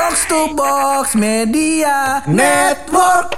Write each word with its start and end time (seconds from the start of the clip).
Box 0.00 0.24
to 0.32 0.56
Box 0.56 1.12
Media 1.12 2.24
Network. 2.24 3.36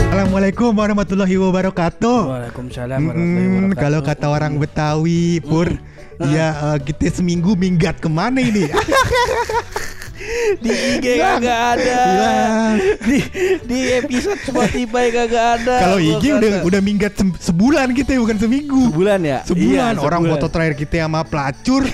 Assalamualaikum 0.00 0.72
warahmatullahi 0.72 1.36
wabarakatuh. 1.36 2.18
Waalaikumsalam 2.24 2.96
Mm, 3.12 3.76
kalau 3.76 4.00
kata 4.00 4.32
orang 4.32 4.56
Betawi, 4.56 5.44
Pur, 5.44 5.68
ya 6.32 6.72
eh, 6.72 6.78
kita 6.88 7.20
seminggu 7.20 7.60
minggat 7.60 8.00
ke 8.00 8.08
mana 8.08 8.40
ini? 8.40 8.72
di 10.58 10.70
IG 10.70 11.06
kagak 11.16 11.60
ada. 11.74 12.02
Di 13.00 13.18
di 13.62 13.78
episode 13.94 14.40
Spotify 14.40 15.06
kagak 15.08 15.46
ada. 15.58 15.76
Kalau 15.80 15.98
IG 15.98 16.24
udah 16.32 16.50
kata. 16.54 16.64
udah 16.64 16.80
minggat 16.80 17.12
se- 17.14 17.38
sebulan 17.44 17.92
kita 17.92 18.16
bukan 18.16 18.36
seminggu. 18.36 18.90
sebulan 18.90 19.20
ya? 19.20 19.38
Sebulan 19.42 19.94
Iya, 19.94 20.00
orang 20.00 20.22
sebulan. 20.22 20.32
foto 20.36 20.46
terakhir 20.48 20.74
kita 20.76 20.96
sama 21.02 21.20
pelacur. 21.22 21.82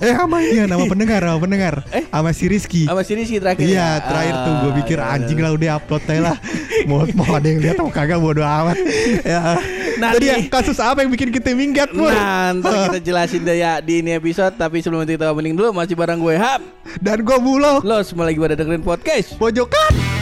eh 0.00 0.12
sama 0.12 0.40
iya 0.40 0.64
nama 0.64 0.84
pendengar, 0.84 1.20
nama 1.20 1.36
pendengar. 1.36 1.74
Eh? 1.92 2.04
Sama 2.04 2.30
si 2.32 2.44
Rizky. 2.46 2.82
sama 2.84 3.04
sini 3.04 3.22
sih 3.22 3.36
terakhir. 3.36 3.60
Iya 3.62 3.76
ya? 3.76 3.88
terakhir 4.00 4.34
tuh 4.40 4.52
gue 4.56 4.70
Ah, 4.70 4.76
pikir 4.80 4.98
iya, 4.98 5.12
anjing 5.12 5.38
iya. 5.38 5.44
lah 5.44 5.52
udah 5.52 5.70
upload 5.76 6.02
aja 6.02 6.20
lah 6.22 6.36
mau 6.88 7.04
mau 7.12 7.30
ada 7.30 7.44
yang 7.44 7.60
lihat 7.60 7.76
mau 7.76 7.92
kagak 7.92 8.16
bodo 8.16 8.40
amat 8.40 8.76
ya. 9.22 9.60
Nah, 10.00 10.16
Tadi 10.16 10.26
ya 10.26 10.36
nih. 10.40 10.48
kasus 10.48 10.80
apa 10.80 11.04
yang 11.04 11.10
bikin 11.10 11.28
kita 11.28 11.52
minggat 11.52 11.92
Pur? 11.92 12.08
Nah, 12.08 12.56
ntar 12.56 12.72
kita 12.88 13.00
jelasin 13.02 13.44
deh 13.44 13.60
ya 13.60 13.84
di 13.84 14.00
ini 14.00 14.16
episode 14.16 14.56
Tapi 14.56 14.80
sebelum 14.80 15.04
itu 15.04 15.12
kita 15.14 15.28
opening 15.28 15.52
dulu 15.52 15.76
Masih 15.76 15.92
bareng 15.92 16.16
gue 16.16 16.40
Hap 16.40 16.64
Dan 16.96 17.20
gue 17.20 17.36
bulo 17.36 17.84
Lo 17.84 18.00
semua 18.00 18.24
lagi 18.24 18.40
pada 18.40 18.56
dengerin 18.56 18.80
podcast 18.80 19.36
pojokan. 19.36 20.19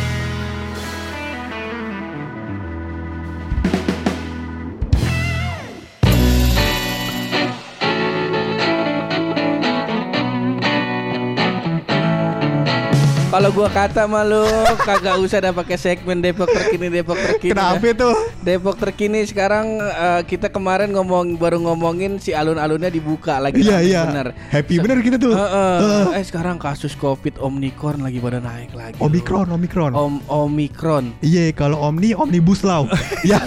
Kalau 13.39 13.55
gua 13.55 13.71
kata 13.71 14.03
malu 14.11 14.43
Kagak 14.83 15.15
usah 15.23 15.39
ada 15.39 15.55
pakai 15.55 15.79
segmen 15.79 16.19
Depok 16.19 16.51
terkini 16.51 16.91
Depok 16.91 17.15
terkini 17.15 17.55
Kenapa 17.55 17.79
dah. 17.79 17.95
itu? 17.95 18.11
Depok 18.43 18.75
terkini 18.75 19.23
sekarang 19.23 19.79
eh, 19.79 20.27
kita 20.27 20.51
kemarin 20.51 20.91
ngomong 20.91 21.39
baru 21.39 21.63
ngomongin 21.63 22.19
si 22.19 22.35
alun-alunnya 22.35 22.91
dibuka 22.91 23.39
lagi 23.39 23.63
Iya 23.63 23.79
iya. 23.79 24.03
bener. 24.11 24.35
Happy 24.51 24.83
bener 24.83 24.99
kita 25.07 25.23
tuh. 25.23 25.39
Heeh. 25.39 25.77
Heeh. 25.79 26.19
eh 26.19 26.25
sekarang 26.27 26.59
kasus 26.59 26.99
Covid 26.99 27.39
Omicron 27.39 28.03
lagi 28.03 28.19
pada 28.19 28.43
naik 28.43 28.75
lagi. 28.75 28.99
loh. 28.99 29.07
Omikron, 29.07 29.47
Omikron. 29.55 29.93
Om 29.95 30.15
Omicron. 30.27 31.05
Iya, 31.23 31.55
kalau 31.55 31.79
Omni 31.79 32.19
Omnibus 32.19 32.67
Law. 32.67 32.91
ya, 33.31 33.39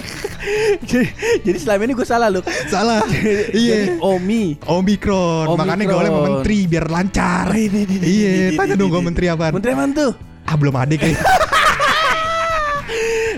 jadi, 0.87 1.07
jadi 1.43 1.57
selama 1.59 1.81
ini 1.83 1.93
gue 1.93 2.07
salah 2.07 2.29
loh. 2.31 2.43
salah. 2.71 3.03
Iya. 3.51 3.99
Omi. 3.99 4.55
Omikron. 4.63 5.51
Makanya 5.51 5.83
gak 5.83 5.99
boleh 5.99 6.11
sama 6.11 6.21
menteri 6.31 6.57
biar 6.65 6.85
lancar. 6.87 7.45
Iya, 7.51 8.55
tanya 8.55 8.73
dong 8.79 8.89
gue 8.89 9.01
menteri 9.03 9.25
apaan? 9.27 9.51
Menteri 9.57 9.73
mana 9.81 9.93
tuh? 9.97 10.11
Ah, 10.45 10.55
belum 10.57 10.75
ada 10.77 10.93
kayak. 10.95 11.19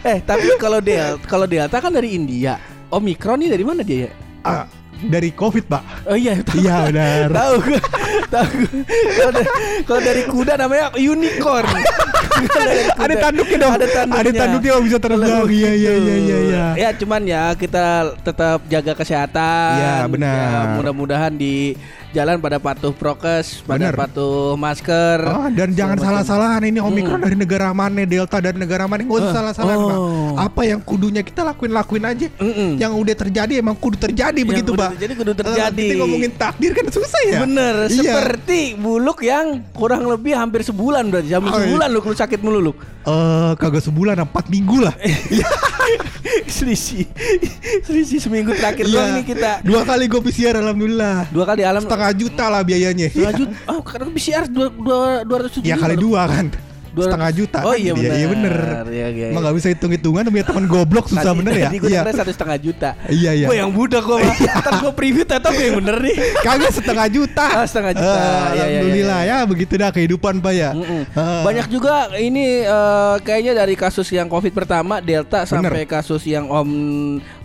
Eh 0.03 0.19
tapi 0.19 0.51
kalau 0.59 0.83
Delta 0.83 1.15
kalau 1.23 1.47
Delta 1.47 1.79
kan 1.79 1.95
dari 1.95 2.11
India. 2.11 2.59
Omicron 2.91 3.39
ini 3.39 3.49
dari 3.49 3.63
mana 3.63 3.81
dia 3.81 4.05
ya? 4.05 4.11
Ah, 4.43 4.67
dari 5.09 5.29
Covid, 5.35 5.65
Pak. 5.67 5.83
Oh 6.07 6.15
iya, 6.15 6.39
tahu. 6.45 6.61
Iya, 6.61 6.75
benar. 6.91 7.27
Tahu 7.33 7.53
gue. 7.65 7.79
Tahu 8.29 8.47
gue. 8.53 8.81
Kalau 9.83 10.01
dari, 10.03 10.21
kuda 10.29 10.53
namanya 10.55 10.93
unicorn. 10.95 11.67
Ada 13.03 13.15
tanduknya 13.19 13.57
dong. 13.59 13.73
Ada 13.75 13.87
tanduknya. 13.89 14.21
Ada 14.21 14.31
tanduknya 14.31 14.71
oh, 14.77 14.83
bisa 14.83 14.97
terbang. 14.99 15.27
Iya, 15.49 15.71
iya, 15.71 15.71
gitu. 15.73 15.89
iya, 16.07 16.15
iya, 16.15 16.37
iya. 16.39 16.65
Ya 16.77 16.89
cuman 16.95 17.21
ya 17.25 17.43
kita 17.57 18.15
tetap 18.21 18.59
jaga 18.69 18.93
kesehatan. 18.95 19.75
Iya, 19.79 19.95
benar. 20.07 20.37
Ya, 20.37 20.59
mudah-mudahan 20.79 21.33
di 21.35 21.75
jalan 22.13 22.37
pada 22.37 22.55
patuh 22.55 22.93
prokes, 22.93 23.59
pada 23.61 23.89
Benar. 23.89 23.97
patuh 23.97 24.53
masker. 24.53 25.19
Oh, 25.25 25.49
dan 25.49 25.73
jangan 25.73 25.97
salah-salahan 25.97 26.61
ini 26.63 26.77
Omikron 26.77 27.19
dari 27.19 27.33
negara 27.33 27.73
mana, 27.73 28.05
Delta 28.05 28.37
dari 28.37 28.53
negara 28.55 28.85
mana, 28.85 29.01
nggak 29.01 29.17
usah 29.17 29.27
Eh, 29.27 29.35
salah-salahan, 29.35 29.77
oh. 29.97 30.37
Apa 30.37 30.61
yang 30.63 30.77
kudunya 30.79 31.19
kita 31.19 31.41
lakuin-lakuin 31.43 32.05
aja. 32.05 32.29
Mm-mm. 32.37 32.77
Yang 32.77 32.91
udah 32.93 33.15
terjadi 33.17 33.53
emang 33.57 33.73
kudu 33.73 33.97
terjadi 33.97 34.37
Yang 34.37 34.49
begitu, 34.53 34.71
Pak. 34.77 34.89
terjadi 34.95 35.13
kudu 35.17 35.31
Eh, 35.33 35.37
terjadi. 35.41 35.83
kita 35.83 35.95
ngomongin 35.97 36.31
takdir 36.37 36.71
kan 36.71 36.85
susah 36.87 37.21
ya. 37.25 37.39
Bener, 37.41 37.75
Iya. 37.89 37.97
seperti 37.97 38.61
buluk 38.77 39.19
yang 39.19 39.65
kurang 39.73 40.05
lebih 40.05 40.37
hampir 40.37 40.61
sebulan 40.61 41.09
berarti. 41.09 41.33
Hampir 41.33 41.49
sebulan 41.51 41.87
lu 41.89 41.99
lu 41.99 42.13
sakit 42.13 42.39
mulu 42.39 42.59
lu. 42.61 42.73
Eh, 43.03 43.51
kagak 43.57 43.81
sebulan, 43.81 44.21
empat 44.21 44.47
minggu 44.47 44.85
lah. 44.85 44.93
selisih 46.55 47.05
selisih 47.81 48.19
seminggu 48.19 48.51
terakhir 48.53 48.85
doang 48.85 49.13
ini 49.13 49.23
kita 49.23 49.51
Iya. 49.53 49.63
Dua 49.63 49.81
kali 49.83 50.05
gue 50.05 50.21
PCR 50.21 50.55
alhamdulillah. 50.55 51.29
dua 51.29 51.45
kali 51.45 51.61
alam 51.61 51.81
Setengah 51.81 52.11
juta 52.13 52.45
lah 52.47 52.61
biayanya. 52.61 53.07
setengah 53.07 53.33
juta 53.35 53.55
oh 53.67 53.81
karena 53.81 54.07
PCR 54.09 54.43
dua 54.47 54.67
dua 54.69 54.99
dua 55.21 55.37
ratus 55.41 55.59
Ya 55.61 55.75
kali 55.75 55.95
dua 55.95 56.21
kan. 56.25 56.45
Dua- 56.93 57.05
Setengah 57.05 57.31
juta. 57.31 57.57
oh 57.59 57.69
kan? 57.69 57.75
iya 57.75 57.91
benar 57.91 58.13
Iya 58.13 58.27
bener. 58.29 58.55
iya, 58.87 59.07
iya, 59.09 59.25
Emang 59.29 59.41
gak 59.41 59.55
bisa 59.57 59.67
hitung-hitungan 59.67 60.23
punya 60.23 60.45
teman 60.45 60.65
goblok 60.65 61.05
susah 61.05 61.25
Tadi- 61.25 61.39
bener 61.39 61.53
ya. 61.53 61.65
tadi 61.65 61.77
gue 61.77 61.89
Iya. 61.89 62.01
satu 62.13 62.31
setengah 62.31 62.57
juta 62.59 62.89
Iya 63.07 63.31
iya. 63.33 63.45
gue 63.45 63.57
yang 63.57 63.69
budak 63.69 64.03
gue 64.03 64.17
mah 64.19 64.35
ntar 64.61 64.73
gue 64.77 64.91
preview 64.93 65.23
tetap 65.23 65.49
gue 65.49 65.65
yang 65.65 65.77
bener 65.79 65.97
nih 65.99 66.15
Kagak 66.45 66.71
setengah 66.71 67.07
juta. 67.07 67.45
Ah, 67.51 67.65
setengah 67.65 67.93
juta. 67.93 68.13
Eh, 68.13 68.21
Iya, 68.23 68.45
iya, 68.45 68.63
Alhamdulillah 68.77 69.21
ya 69.23 69.37
begitu 69.43 69.73
dah 69.73 69.89
kehidupan 69.89 70.37
Pak 70.37 70.53
ya. 70.53 70.69
Mm-mm. 70.71 71.01
Heeh. 71.07 71.41
Banyak 71.41 71.67
juga 71.67 71.93
ini 72.13 72.45
eh, 72.61 73.15
kayaknya 73.19 73.53
dari 73.55 73.73
kasus 73.73 74.05
yang 74.07 74.27
COVID 74.27 74.53
pertama 74.53 74.99
Delta 74.99 75.43
sampai 75.43 75.83
kasus 75.83 76.21
yang 76.23 76.45
Om 76.45 76.69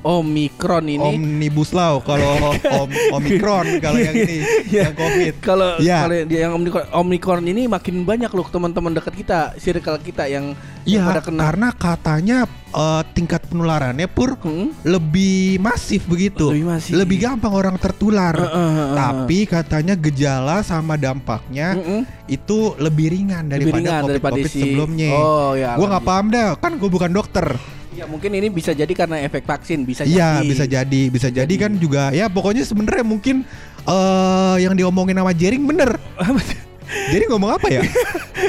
Omikron 0.00 0.84
ini. 0.86 1.02
Omnibus 1.10 1.70
Law 1.70 2.00
kalau 2.00 2.54
om, 2.78 2.88
Omikron 3.12 3.76
kalau 3.78 3.98
yang 3.98 4.14
ini 4.14 4.38
Iya. 4.66 4.82
yang 4.84 4.94
Covid. 4.94 5.34
Kalau 5.40 5.70
Iya. 5.78 5.96
kalau 6.00 6.14
yang 6.24 6.52
Omikron, 6.54 6.84
Omikron 6.96 7.44
ini 7.44 7.66
makin 7.66 8.02
banyak 8.02 8.30
loh 8.30 8.46
teman-teman 8.46 8.92
dekat 8.92 9.14
kita, 9.14 9.37
circle 9.56 9.98
kita 9.98 10.26
yang, 10.26 10.52
Iya, 10.82 11.04
karena 11.20 11.68
katanya 11.70 12.48
eh, 12.72 13.02
tingkat 13.12 13.44
penularannya 13.44 14.08
pur 14.08 14.40
Hmm? 14.40 14.72
lebih 14.82 15.60
masif 15.60 16.08
begitu. 16.08 16.48
Lebih 16.48 16.64
masif. 16.66 16.92
Lebih 16.96 17.16
gampang 17.18 17.52
orang 17.52 17.76
tertular. 17.76 18.32
Heeh, 18.32 18.48
heeh, 18.48 18.72
heeh. 18.74 18.96
Tapi 18.96 19.38
katanya 19.44 19.92
gejala 19.92 20.60
sama 20.62 20.96
dampaknya 20.96 21.76
Mm-mm. 21.76 22.08
itu 22.24 22.72
lebih 22.78 23.12
ringan 23.12 23.44
Lebih 23.44 23.68
daripada 23.68 23.76
ringan 23.78 23.92
COVID, 23.98 24.10
daripada 24.10 24.34
COVID 24.34 24.48
si- 24.48 24.60
sebelumnya. 24.62 25.12
Oh, 25.12 25.52
ya, 25.52 25.76
Gua 25.76 25.86
nggak 25.90 26.06
paham 26.06 26.26
dah, 26.28 26.48
kan 26.56 26.72
gue 26.74 26.88
bukan 26.88 27.10
dokter. 27.10 27.46
Ya 27.92 28.06
mungkin 28.06 28.30
ini 28.30 28.48
bisa 28.48 28.70
jadi 28.70 28.92
karena 28.94 29.18
efek 29.20 29.42
vaksin, 29.42 29.82
bisa 29.82 30.06
Iya, 30.06 30.40
jadi. 30.40 30.46
bisa 30.46 30.64
jadi, 30.64 31.02
bisa 31.10 31.28
jadi 31.28 31.54
kan 31.58 31.74
juga 31.76 32.14
ya 32.14 32.30
pokoknya 32.30 32.62
sebenarnya 32.62 33.02
mungkin 33.02 33.42
eh 33.84 34.56
yang 34.58 34.72
diomongin 34.72 35.18
sama 35.18 35.34
Jering 35.34 35.66
bener. 35.66 36.00
Jadi 36.88 37.24
ngomong 37.28 37.50
apa 37.52 37.66
ya? 37.68 37.82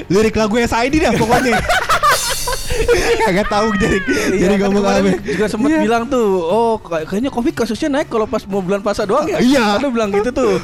Lirik 0.08 0.36
lagu 0.36 0.56
SID 0.56 0.96
dah 1.00 1.14
pokoknya. 1.14 1.60
Kagak 3.20 3.48
tahu 3.50 3.68
Jering. 3.76 4.04
Iya, 4.06 4.26
Jadi 4.40 4.54
kan 4.56 4.68
ngomong 4.68 4.86
apa? 4.86 5.10
juga 5.20 5.46
sempat 5.48 5.70
Iya. 5.70 5.80
bilang 5.84 6.04
tuh, 6.08 6.28
oh 6.40 6.80
kay- 6.80 7.06
kayaknya 7.06 7.30
COVID 7.30 7.54
kasusnya 7.56 7.90
naik 7.92 8.08
kalau 8.08 8.24
pas 8.24 8.44
mau 8.46 8.64
bulan 8.64 8.80
puasa 8.80 9.04
doang 9.04 9.28
ya. 9.28 9.38
Iya. 9.40 9.66
Ada 9.78 9.88
bilang 9.90 10.10
gitu 10.12 10.30
tuh. 10.32 10.56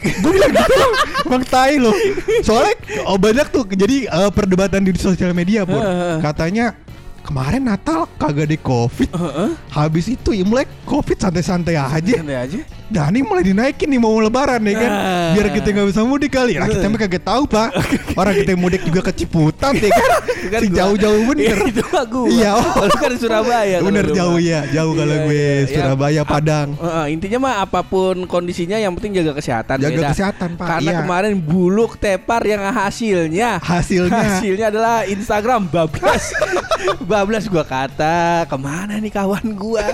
Gue 0.00 0.32
bilang 0.32 0.48
gitu 0.48 0.84
Emang 1.28 1.44
tai 1.44 1.76
loh 1.76 1.92
Soalnya 2.40 2.72
oh, 3.04 3.20
banyak 3.20 3.52
tuh 3.52 3.68
Jadi 3.68 4.08
eh, 4.08 4.30
perdebatan 4.32 4.80
di 4.80 4.96
sosial 4.96 5.36
media 5.36 5.68
pun. 5.68 5.76
Katanya 6.24 6.72
Kemarin 7.20 7.68
Natal 7.68 8.08
kagak 8.16 8.48
di 8.48 8.56
covid 8.56 9.12
Heeh. 9.12 9.52
Habis 9.68 10.08
itu 10.08 10.32
Imlek 10.32 10.72
covid 10.88 11.20
santai-santai 11.20 11.76
aja 11.76 12.16
Santai 12.16 12.38
aja. 12.40 12.60
Nah 12.90 13.06
ini 13.06 13.22
mulai 13.22 13.42
dinaikin 13.42 13.86
nih 13.86 13.96
mau 13.96 14.18
lebaran 14.18 14.58
ya 14.60 14.74
kan 14.76 14.90
Nah. 14.90 15.30
Biar 15.32 15.46
kita 15.50 15.68
nggak 15.70 15.88
bisa 15.88 16.00
mudik 16.02 16.30
kali 16.30 16.58
Nah 16.58 16.66
kita 16.66 16.86
mah 16.86 16.98
kagak 16.98 17.22
tahu 17.22 17.42
pak 17.46 17.68
Orang 18.20 18.34
kita 18.34 18.52
mudik 18.54 18.82
juga 18.82 19.00
ke 19.00 19.12
Ciputat 19.14 19.74
ya 19.74 19.88
kan 19.88 20.10
Kan 20.52 20.60
Si 20.60 20.68
jauh-jauh 20.68 21.22
bener 21.24 21.54
Iya, 21.54 21.68
itu 21.70 21.82
mah 21.86 22.04
gua. 22.04 22.26
Iya, 22.26 22.50
oh. 22.52 22.64
Kalau 22.74 22.96
kan 22.96 23.08
di 23.08 23.18
Surabaya. 23.18 23.76
kalau 23.78 23.86
Bener 23.86 24.04
lu 24.04 24.14
jauh 24.14 24.38
ya 24.38 24.60
Jauh 24.66 24.92
kalau 24.92 25.14
Iya, 25.14 25.22
gue 25.22 25.34
iya, 25.34 25.50
iya. 25.62 25.70
Surabaya 25.70 26.22
Padang 26.24 26.68
intinya 27.06 27.38
mah 27.40 27.54
apa 27.62 27.80
pun 27.80 28.26
kondisinya 28.26 28.76
yang 28.76 28.92
penting 28.92 29.16
jaga 29.16 29.32
kesehatan. 29.32 29.76
Jaga 29.78 30.10
kesehatan, 30.10 30.48
Pak. 30.54 30.66
Karena 30.66 30.90
Iya. 30.90 30.98
kemarin 31.00 31.32
buluk 31.38 31.94
tepar 31.96 32.42
yang 32.42 32.60
hasilnya 32.64 33.58
Hasilnya 33.58 34.18
hasilnya 34.36 34.66
adalah 34.68 35.02
Instagram 35.04 35.66
bablas. 35.66 36.34
bablas 37.00 37.44
gua 37.46 37.62
kata 37.62 38.44
ke 38.44 38.56
mana 38.56 38.96
nih 38.96 39.12
kawan 39.12 39.52
gua 39.52 39.84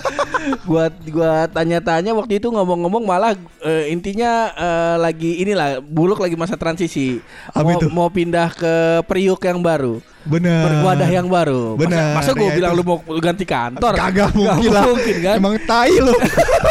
gua 1.06 1.34
tanya-tanya 1.48 2.12
waktu 2.12 2.38
itu 2.38 2.48
ngomong-ngomong 2.86 3.02
malah 3.02 3.34
eh, 3.66 3.90
intinya 3.90 4.54
eh, 4.54 4.96
lagi 5.02 5.42
inilah 5.42 5.82
buluk 5.82 6.22
lagi 6.22 6.38
masa 6.38 6.54
transisi. 6.54 7.18
Apa 7.50 7.66
mau, 7.66 7.74
itu? 7.74 7.86
mau 7.90 8.08
pindah 8.08 8.54
ke 8.54 8.74
Priuk 9.10 9.42
yang 9.42 9.58
baru. 9.58 9.98
Bener 10.22 10.82
Wadah 10.82 11.10
yang 11.10 11.26
baru. 11.26 11.74
Masa- 11.74 11.82
Bener, 11.82 12.04
Masa, 12.14 12.30
gua 12.34 12.46
ya 12.46 12.54
bilang 12.54 12.72
itu. 12.74 12.78
lu 12.78 12.84
mau 12.86 12.98
ganti 13.18 13.44
kantor? 13.46 13.92
Kagak 13.94 14.30
mungkin 14.34 14.70
lah. 14.70 14.84
mungkin 14.86 15.16
kan? 15.18 15.36
Emang 15.38 15.54
tai 15.66 15.94
lo. 15.98 16.14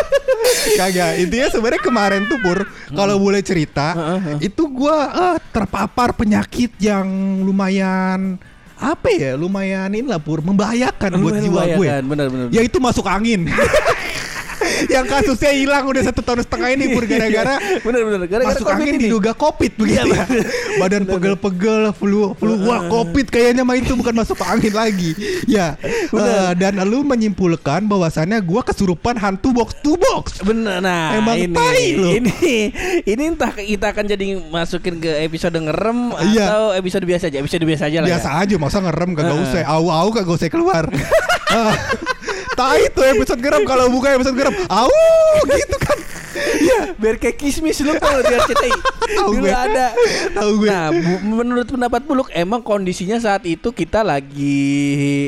Kagak. 0.79 1.11
Intinya 1.19 1.47
sebenarnya 1.51 1.81
kemarin 1.83 2.21
tuh 2.27 2.39
Pur, 2.39 2.63
kalau 2.91 3.15
boleh 3.19 3.43
cerita, 3.43 3.95
itu 4.39 4.63
gua 4.71 4.97
eh, 5.11 5.37
terpapar 5.51 6.15
penyakit 6.15 6.75
yang 6.79 7.07
lumayan 7.43 8.39
apa 8.75 9.07
ya? 9.07 9.39
Lumayan 9.39 9.87
inilah 9.95 10.19
Pur, 10.19 10.43
membahayakan 10.43 11.15
buat 11.19 11.39
Lumayan 11.39 11.43
jiwa 11.47 11.61
gue. 11.79 11.87
bener, 12.11 12.27
bener, 12.27 12.47
Ya 12.51 12.59
itu 12.59 12.75
masuk 12.79 13.07
angin. 13.07 13.47
yang 14.87 15.05
kasusnya 15.05 15.51
hilang 15.51 15.83
udah 15.85 16.01
satu 16.03 16.19
tahun 16.19 16.41
setengah 16.41 16.69
ini 16.71 16.85
pur 16.91 17.03
gara-gara 17.03 17.55
bener 17.79 18.01
bener 18.01 18.19
gara-gara 18.21 18.43
masuk 18.47 18.67
angin 18.67 18.93
ini. 18.93 19.01
diduga 19.05 19.31
covid 19.31 19.71
begitu 19.73 20.11
ya. 20.11 20.25
Badan 20.75 21.03
pegel-pegel, 21.05 21.91
flu 21.91 22.33
flu 22.33 22.53
wah 22.63 22.85
covid 22.85 23.27
kayaknya 23.27 23.61
mah 23.61 23.73
itu 23.73 23.93
bukan 23.93 24.13
masuk 24.13 24.37
angin 24.41 24.71
lagi. 24.71 25.15
Ya. 25.45 25.75
eh, 26.09 26.51
dan 26.55 26.77
lu 26.83 27.01
menyimpulkan 27.01 27.85
bahwasannya 27.85 28.39
gua 28.39 28.61
kesurupan 28.61 29.15
hantu 29.15 29.51
box 29.51 29.75
to 29.79 29.95
box. 29.95 30.39
Bener 30.39 30.77
nah 30.77 31.15
Emang 31.15 31.37
ini 31.37 31.51
tai 31.51 31.85
lu. 31.93 32.09
ini 32.13 32.33
ini 33.03 33.23
entah 33.27 33.51
kita 33.51 33.89
akan 33.89 34.05
jadi 34.05 34.25
masukin 34.45 34.97
ke 34.97 35.11
episode 35.21 35.55
ngerem 35.55 35.97
Iya. 36.25 36.45
atau 36.45 36.63
episode 36.73 37.03
biasa 37.03 37.27
aja 37.27 37.37
episode 37.39 37.63
biasa 37.63 37.83
aja 37.85 37.97
lah 37.99 38.07
Biasa 38.07 38.29
ya. 38.29 38.41
aja 38.41 38.55
masa 38.57 38.77
ngerem 38.79 39.09
kagak 39.13 39.31
Heeh. 39.31 39.45
usah. 39.45 39.61
Au-au 39.65 40.07
kagak 40.09 40.33
usah 40.33 40.49
keluar. 40.49 40.83
Ah, 41.47 41.73
Tai 42.55 42.79
itu 42.81 43.01
episode 43.05 43.39
geram 43.39 43.63
kalau 43.63 43.87
bukan 43.87 44.15
episode 44.15 44.33
geram. 44.33 44.55
Au 44.65 44.89
gitu 45.45 45.77
kan. 45.77 45.97
Iya, 46.35 46.91
biar 46.93 47.15
kayak 47.15 47.37
kismis 47.37 47.79
lu 47.79 47.95
kalau 47.95 48.19
di 48.19 48.27
RCTI. 48.29 48.71
Tahu 49.13 49.29
Dulu 49.33 49.47
ada. 49.47 49.95
Tahu 50.33 50.51
gue. 50.57 50.67
Nah, 50.67 50.91
menurut 51.21 51.63
pendapat 51.65 52.03
Buluk 52.03 52.27
emang 52.29 52.59
kondisinya 52.59 53.15
saat 53.17 53.43
itu 53.45 53.71
kita 53.71 54.03
lagi 54.03 54.59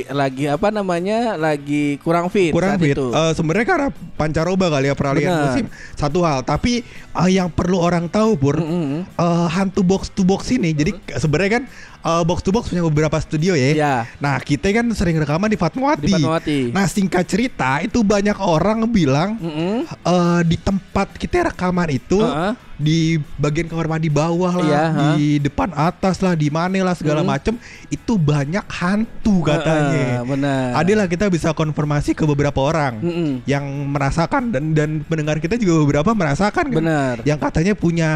lagi 0.09 0.47
apa 0.47 0.67
namanya? 0.67 1.35
lagi 1.37 1.95
kurang 2.01 2.27
fit 2.27 2.51
kurang 2.51 2.75
saat 2.75 2.83
fit. 2.83 2.91
itu. 2.91 3.07
Eh, 3.07 3.31
Sebenarnya 3.33 3.67
karena 3.67 3.87
pancaroba 4.15 4.67
kali 4.69 4.87
ya 4.87 4.95
peralihan 4.95 5.31
Benar. 5.31 5.43
musim 5.47 5.65
satu 5.93 6.19
hal. 6.21 6.43
Tapi 6.43 6.83
eh, 7.13 7.29
yang 7.29 7.47
perlu 7.47 7.79
orang 7.79 8.07
tahu 8.07 8.35
pur 8.35 8.59
Mm-mm. 8.59 9.07
eh, 9.07 9.47
hantu 9.49 9.83
box 9.83 10.11
to 10.11 10.27
box 10.27 10.51
ini. 10.51 10.75
Jadi 10.75 10.91
sebenarnya 11.13 11.51
kan 11.59 11.63
eh, 12.03 12.23
box 12.23 12.39
to 12.45 12.51
box 12.53 12.69
punya 12.69 12.83
beberapa 12.85 13.17
studio 13.17 13.57
ya. 13.57 13.71
Iya. 13.73 13.95
Nah 14.21 14.37
kita 14.41 14.69
kan 14.75 14.85
sering 14.93 15.17
rekaman 15.17 15.49
di 15.49 15.57
Fatmawati. 15.57 16.05
Di 16.05 16.13
Fatmawati. 16.13 16.59
Nah 16.75 16.85
singkat 16.85 17.23
cerita 17.25 17.81
itu 17.81 18.03
banyak 18.05 18.37
orang 18.37 18.85
bilang 18.89 19.37
Mm-mm. 19.39 19.85
eh, 19.87 20.41
di 20.45 20.57
tempat 20.59 21.17
kita 21.17 21.53
rekaman 21.53 21.89
itu 21.93 22.19
Heeh. 22.21 22.66
Di 22.77 23.17
bagian 23.35 23.65
kamar 23.65 23.89
mandi 23.89 24.05
bawah 24.07 24.53
lah, 24.53 24.63
Iya, 24.63 24.83
di 25.13 25.41
depan 25.41 25.73
atas 25.73 26.21
lah, 26.21 26.33
di 26.33 26.47
mana 26.47 26.77
lah 26.79 26.93
segala 26.93 27.19
Mm. 27.19 27.27
macem 27.27 27.53
itu 27.89 28.13
banyak 28.15 28.61
hantu 28.63 29.41
katanya. 29.41 30.21
Heeh, 30.21 30.29
benar. 30.29 30.65
Adalah 30.77 31.05
kita 31.05 31.25
bisa 31.27 31.51
konfirmasi 31.51 32.13
ke 32.13 32.21
beberapa 32.23 32.61
orang 32.61 33.01
Mm-mm. 33.01 33.31
yang 33.43 33.65
merasakan 33.89 34.53
dan 34.53 34.71
dan 34.71 34.89
pendengar 35.01 35.37
kita 35.37 35.57
juga 35.57 35.81
beberapa 35.81 36.13
merasakan 36.13 36.69
kan. 36.69 36.77
Benar. 36.77 37.15
Yang 37.25 37.39
katanya 37.41 37.73
punya 37.73 38.09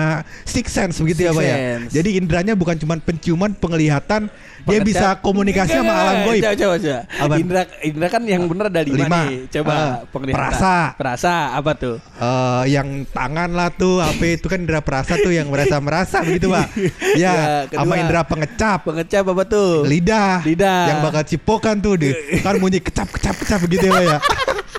six 0.43 0.69
sense 0.69 1.01
begitu 1.01 1.25
ya, 1.25 1.31
Pak 1.31 1.43
ya. 1.43 1.57
Jadi 1.91 2.21
inderanya 2.21 2.53
bukan 2.53 2.77
cuma 2.77 2.95
penciuman, 2.95 3.51
penglihatan, 3.51 4.29
dia 4.61 4.79
bisa 4.79 5.17
komunikasi 5.17 5.73
sama 5.73 5.89
alam 5.91 6.13
enggak, 6.15 6.27
goib. 6.27 6.41
Coba 6.43 6.55
coba 6.55 6.75
coba. 6.77 7.35
Indra 7.35 7.61
Indra 7.81 8.07
kan 8.09 8.21
yang 8.23 8.43
bener 8.45 8.65
ada 8.69 8.81
lima, 8.81 8.97
Lima. 8.99 9.21
nih. 9.25 9.37
Coba 9.49 9.73
Ah, 9.73 9.89
penglihatan. 10.05 10.37
perasa. 10.37 10.75
Perasa 10.93 11.33
apa 11.51 11.71
tuh? 11.73 11.95
Eh, 11.97 12.63
yang 12.69 12.87
tangan 13.09 13.49
lah 13.49 13.73
tuh, 13.73 13.97
apa 13.97 14.21
itu 14.27 14.45
kan 14.51 14.59
indera 14.59 14.83
perasa 14.83 15.15
tuh 15.15 15.31
yang 15.31 15.47
merasa 15.47 15.79
merasa 15.79 16.19
begitu 16.19 16.51
pak. 16.51 16.67
Ya, 17.13 17.63
Ya, 17.63 17.71
sama 17.71 17.95
indera 17.95 18.21
pengecap, 18.23 18.83
Pengecap 18.83 19.23
apa 19.25 19.43
tuh? 19.45 19.83
lidah, 19.83 20.43
Lidah. 20.43 20.81
yang 20.87 20.97
bakal 21.01 21.23
cipokan 21.23 21.75
tuh, 21.77 21.95
di, 21.95 22.11
kan 22.39 22.55
bunyi 22.57 22.79
kecap 22.79 23.07
kecap 23.09 23.35
kecap 23.37 23.59
begitu 23.61 23.87
ya 23.87 23.93
pak 23.93 24.03
ya. 24.03 24.17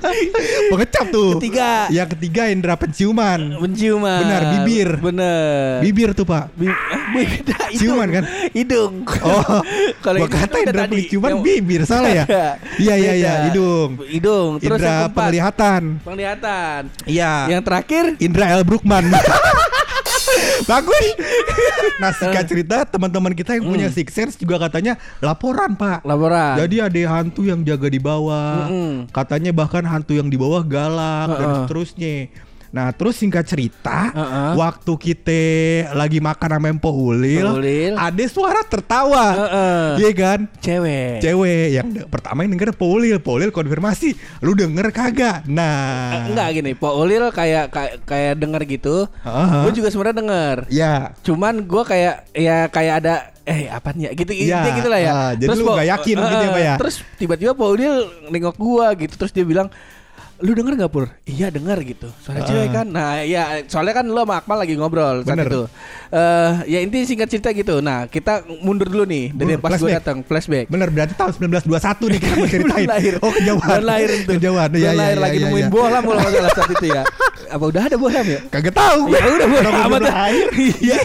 pengecap 0.72 1.06
tuh. 1.08 1.38
Ketiga. 1.38 1.86
Yang 1.88 2.08
ketiga 2.18 2.42
indera 2.48 2.74
penciuman, 2.74 3.56
Penciuman. 3.56 4.20
Benar, 4.20 4.42
bibir. 4.52 4.88
Bener. 4.98 5.80
bibir 5.80 6.10
tuh 6.12 6.24
pak. 6.24 6.50
Bi- 6.52 6.72
beda, 7.12 7.56
hidung. 7.68 7.78
Ciuman 7.78 8.08
kan? 8.10 8.24
Hidung. 8.50 8.92
Oh, 9.20 9.60
Kalau 10.04 10.18
gua 10.18 10.28
kata 10.28 10.54
udah 10.54 10.62
indera 10.64 10.80
tadi. 10.82 10.94
penciuman 10.98 11.30
Yang- 11.30 11.44
bibir 11.44 11.80
salah 11.84 12.10
ya? 12.10 12.24
Iya 12.82 12.94
iya 12.96 13.12
iya, 13.14 13.32
Beda. 13.32 13.44
hidung. 13.46 13.90
Hidung. 14.04 14.50
Terus 14.56 14.78
Indera 14.78 14.82
yang 14.82 14.98
keempat. 14.98 15.16
penglihatan. 15.18 15.82
Penglihatan. 16.02 16.80
Iya. 17.04 17.32
Yang 17.48 17.62
terakhir 17.62 18.04
Indra 18.18 18.44
L. 18.50 18.62
Brookman. 18.62 19.04
Bagus. 20.62 21.04
Nah, 21.98 22.10
singkat 22.14 22.44
cerita 22.46 22.86
teman-teman 22.86 23.32
kita 23.32 23.52
yang 23.52 23.66
punya 23.66 23.88
six 23.90 24.08
sense 24.10 24.34
juga 24.36 24.56
katanya 24.58 24.94
laporan, 25.18 25.74
Pak. 25.74 26.02
laporan. 26.02 26.54
Jadi 26.56 26.78
ada 26.78 27.00
hantu 27.12 27.42
yang 27.42 27.60
jaga 27.62 27.86
di 27.86 27.98
bawah. 27.98 28.66
Mm-mm. 28.66 29.10
Katanya 29.10 29.50
bahkan 29.50 29.82
hantu 29.82 30.14
yang 30.14 30.26
di 30.26 30.38
bawah 30.38 30.62
galak 30.62 31.34
dan 31.34 31.48
seterusnya. 31.60 32.30
Nah, 32.72 32.88
terus 32.90 33.14
singkat 33.14 33.44
cerita, 33.44 34.08
Heeh. 34.10 34.56
waktu 34.56 34.92
kita 34.96 35.40
lagi 35.92 36.18
makan 36.18 36.50
sama 36.50 36.66
Empo 36.66 36.88
Ulil, 36.88 37.44
Ulil. 37.44 37.92
ada 37.94 38.24
suara 38.24 38.64
tertawa. 38.64 39.24
Heeh. 39.30 39.84
Iya 40.00 40.10
kan? 40.14 40.38
cewek. 40.56 41.20
Cewek 41.20 41.64
yang 41.70 42.08
pertama 42.08 42.42
yang 42.42 42.56
denger 42.56 42.72
Paulil, 42.72 43.20
Paulil 43.20 43.52
konfirmasi, 43.52 44.16
lu 44.40 44.56
denger 44.56 44.88
kagak? 44.88 45.44
Nah, 45.44 46.24
Eh, 46.24 46.32
Enggak 46.32 46.48
gini, 46.54 46.72
Pak 46.72 46.94
Ulil 46.94 47.28
kayak 47.28 47.68
kayak, 47.68 47.94
kayak 48.02 48.34
denger 48.40 48.62
gitu. 48.64 48.96
Heeh. 49.20 49.48
Gue 49.62 49.72
juga 49.74 49.88
sebenarnya 49.88 50.16
denger. 50.16 50.56
Ya, 50.68 50.94
Cuman 51.20 51.54
gue 51.62 51.82
kayak 51.84 52.14
ya 52.32 52.56
kayak 52.66 52.94
ada 52.98 53.14
eh 53.42 53.66
apa 53.66 53.92
ya 53.92 54.14
gitu 54.14 54.32
Ya, 54.32 54.64
gitu 54.72 54.86
lah 54.86 54.96
ya. 54.96 55.10
ah, 55.10 55.30
jadi 55.34 55.50
lu 55.52 55.66
Pak- 55.66 55.74
nggak 55.76 55.88
yakin 55.92 56.16
eh, 56.16 56.22
gitu 56.24 56.40
ya, 56.40 56.48
Pak 56.48 56.62
ya? 56.62 56.74
Terus 56.80 56.96
tiba-tiba 57.18 57.52
Pak 57.52 57.68
Ulil 57.68 57.94
nengok 58.30 58.56
gua 58.56 58.94
gitu 58.94 59.14
terus 59.14 59.28
dia 59.30 59.42
bilang 59.42 59.68
lu 60.42 60.52
denger 60.52 60.74
gak 60.76 60.90
pur? 60.90 61.06
Iya 61.22 61.48
denger 61.48 61.78
gitu 61.82 62.10
Suara 62.18 62.38
Ah. 62.38 62.44
cewek 62.44 62.68
kan 62.68 62.84
Nah 62.84 63.22
ya 63.22 63.62
soalnya 63.64 63.94
kan 63.94 64.04
lu 64.04 64.18
sama 64.18 64.34
Akmal 64.36 64.58
lagi 64.58 64.74
ngobrol 64.74 65.22
saat 65.22 65.32
Bener. 65.32 65.46
itu 65.46 65.62
Eh 66.10 66.50
Ya 66.68 66.78
intinya 66.80 67.04
singkat 67.04 67.28
cerita 67.28 67.48
gitu 67.50 67.78
Nah 67.78 68.04
kita 68.04 68.32
mundur 68.58 68.86
dulu 68.86 69.04
nih 69.04 69.30
Dari 69.30 69.54
Mundur, 69.54 69.62
pas 69.62 69.70
gue 69.70 69.78
flashback. 69.80 69.96
datang 69.96 70.18
Flashback 70.20 70.66
bener 70.66 70.88
berarti 70.88 71.14
tahun 71.14 71.30
1921 71.62 71.72
nih 72.08 72.18
kita 72.18 72.34
mau 72.34 72.46
ceritain. 72.52 72.66
Belum 72.76 72.90
lahir 72.90 73.14
Oh 73.18 73.30
kejauhan. 73.30 73.68
Belum 73.72 73.86
lahir 73.86 74.10
itu 74.12 74.30
Kejauhan. 74.32 74.68
Belum 74.68 74.82
Iya, 74.82 74.90
iya, 74.90 74.98
lahir 74.98 75.14
iya, 75.14 75.22
lagi 75.22 75.36
nemuin 75.40 75.66
bola 75.68 75.98
mulu 76.00 76.18
masalah 76.18 76.50
saat 76.52 76.70
itu 76.70 76.86
ya 76.88 77.02
Apa 77.52 77.64
udah 77.68 77.82
ada 77.84 77.96
bola 77.96 78.20
ya? 78.24 78.40
Kagak 78.48 78.72
tahu. 78.72 79.12
Ya 79.12 79.20
udah 79.22 79.46
Kenapa 79.52 79.80
amat? 79.86 80.00
Iya. 80.82 80.98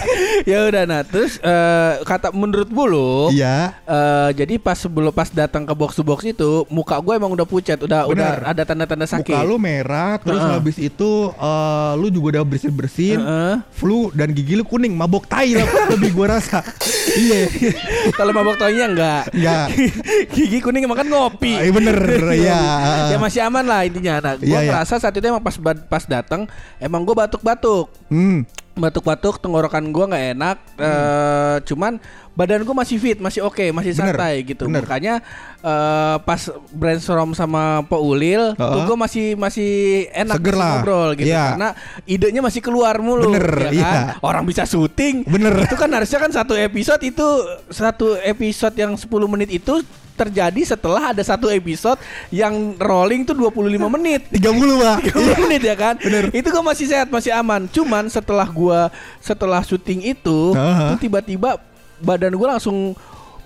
Ya 0.47 0.57
udah 0.63 0.83
nah 0.83 1.01
terus 1.03 1.38
eh, 1.38 1.94
kata 2.03 2.31
menurut 2.31 2.69
Bulu 2.69 3.29
Iya. 3.29 3.75
Eh, 3.83 4.29
jadi 4.33 4.55
pas 4.57 4.79
sebelum 4.79 5.11
pas 5.11 5.27
datang 5.27 5.63
ke 5.63 5.73
box 5.73 5.95
to 5.95 6.03
box 6.03 6.23
itu 6.23 6.63
muka 6.67 6.95
gue 6.97 7.13
emang 7.13 7.31
udah 7.31 7.44
pucat, 7.44 7.75
udah 7.77 8.07
Bener. 8.07 8.15
udah 8.15 8.29
ada 8.47 8.63
tanda-tanda 8.63 9.03
sakit. 9.03 9.33
Muka 9.33 9.44
lu 9.44 9.55
merah, 9.57 10.15
terus 10.17 10.39
Heeh. 10.39 10.53
habis 10.55 10.77
itu 10.77 11.11
eh, 11.29 11.91
lu 11.95 12.07
juga 12.07 12.39
udah 12.39 12.44
bersin 12.45 12.71
bersin, 12.71 13.19
Heeh. 13.19 13.55
flu 13.69 14.07
dan 14.13 14.31
gigi 14.31 14.55
lu 14.55 14.63
kuning, 14.63 14.93
mabok 14.93 15.27
tai 15.27 15.51
lah 15.51 15.67
lebih 15.91 16.15
gua 16.15 16.39
rasa. 16.39 16.63
Iya, 17.07 17.50
Kalau 18.13 18.29
mabok 18.29 18.61
toinya 18.61 18.85
enggak. 18.85 19.23
Enggak. 19.33 19.67
Gigi 20.38 20.59
kuning 20.61 20.85
makan 20.85 21.09
ngopi. 21.09 21.55
Ah, 21.55 21.65
iya 21.65 21.71
bener, 21.73 21.97
iya. 22.29 22.59
ya 23.09 23.17
masih 23.17 23.41
aman 23.41 23.65
lah 23.65 23.81
intinya. 23.89 24.21
Nah, 24.21 24.33
gue 24.38 24.45
Iya, 24.45 24.59
iya. 24.61 24.69
merasa 24.69 25.01
saat 25.01 25.15
itu 25.15 25.25
emang 25.25 25.41
pas 25.41 25.57
pas 25.88 26.03
datang 26.05 26.37
emang 26.78 27.01
gue 27.01 27.16
batuk-batuk. 27.16 27.89
Hmm. 28.13 28.45
Batuk-batuk, 28.78 29.42
tenggorokan 29.42 29.89
gue 29.89 30.06
nggak 30.06 30.25
enak. 30.38 30.57
eh, 30.77 31.58
cuman 31.65 31.98
badan 32.38 32.62
gue 32.62 32.75
masih 32.77 33.01
fit, 33.01 33.17
masih 33.17 33.41
oke, 33.41 33.74
masih 33.74 33.98
Bener, 33.98 34.13
santai 34.13 34.46
gitu. 34.46 34.70
bener. 34.70 34.86
Makanya 34.86 35.25
eh, 35.58 36.15
pas 36.22 36.41
brainstorm 36.70 37.34
sama 37.34 37.82
Pak 37.82 37.98
Ulil, 37.98 38.53
tuh 38.53 38.62
Heeh. 38.62 38.86
gue 38.86 38.98
masih 39.00 39.25
masih 39.34 39.72
enak 40.13 40.38
Seger 40.38 40.53
lah. 40.53 40.70
ngobrol 40.77 41.10
gitu. 41.17 41.34
Iya. 41.34 41.58
Karena 41.58 41.70
idenya 42.06 42.41
masih 42.46 42.62
keluar 42.62 43.01
mulu. 43.01 43.34
Bener, 43.34 43.50
ya 43.65 43.70
kan? 43.74 43.74
iya. 43.74 44.22
Orang 44.22 44.46
bisa 44.46 44.70
syuting. 44.70 45.25
Bener. 45.25 45.58
Itu 45.65 45.74
kan 45.74 45.89
harusnya 45.89 46.22
kan 46.22 46.29
satu 46.29 46.53
episode 46.53 47.01
itu 47.01 47.25
satu 47.74 48.13
episode 48.22 48.77
yang 48.77 48.94
10 48.94 49.10
menit 49.25 49.50
itu 49.50 49.82
terjadi 50.17 50.62
setelah 50.65 51.13
ada 51.13 51.21
satu 51.21 51.47
episode 51.53 52.01
yang 52.33 52.74
rolling 52.81 53.21
tuh 53.24 53.38
25 53.38 53.77
menit. 53.93 54.25
30 54.33 54.41
Pak. 54.81 54.97
30 55.38 55.43
menit 55.45 55.62
ya 55.62 55.75
kan? 55.77 55.95
Bener. 56.01 56.33
Itu 56.33 56.50
gue 56.50 56.63
masih 56.65 56.86
sehat, 56.89 57.07
masih 57.13 57.31
aman. 57.38 57.69
Cuman 57.69 58.09
setelah 58.09 58.50
gua 58.50 58.89
setelah 59.21 59.62
syuting 59.62 60.17
itu, 60.17 60.57
Aha. 60.57 60.97
tuh 60.97 61.05
tiba-tiba 61.05 61.62
badan 62.01 62.33
gua 62.33 62.57
langsung 62.57 62.97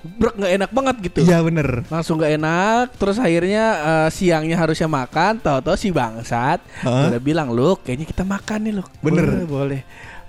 brek 0.01 0.33
nggak 0.33 0.53
enak 0.57 0.71
banget 0.73 0.95
gitu. 1.11 1.19
Iya 1.29 1.45
bener. 1.45 1.85
Langsung 1.91 2.17
nggak 2.17 2.33
enak, 2.41 2.85
terus 2.97 3.21
akhirnya 3.21 3.65
eh, 3.77 4.09
siangnya 4.09 4.57
harusnya 4.57 4.89
makan, 4.89 5.37
tahu-tahu 5.37 5.77
si 5.77 5.93
bangsat 5.93 6.57
udah 6.81 7.21
bilang, 7.21 7.53
"Lu, 7.53 7.77
kayaknya 7.77 8.09
kita 8.09 8.25
makan 8.25 8.59
nih, 8.65 8.73
lu." 8.81 8.83
Bener. 9.03 9.45
Boleh, 9.45 9.45
boleh. 9.45 9.81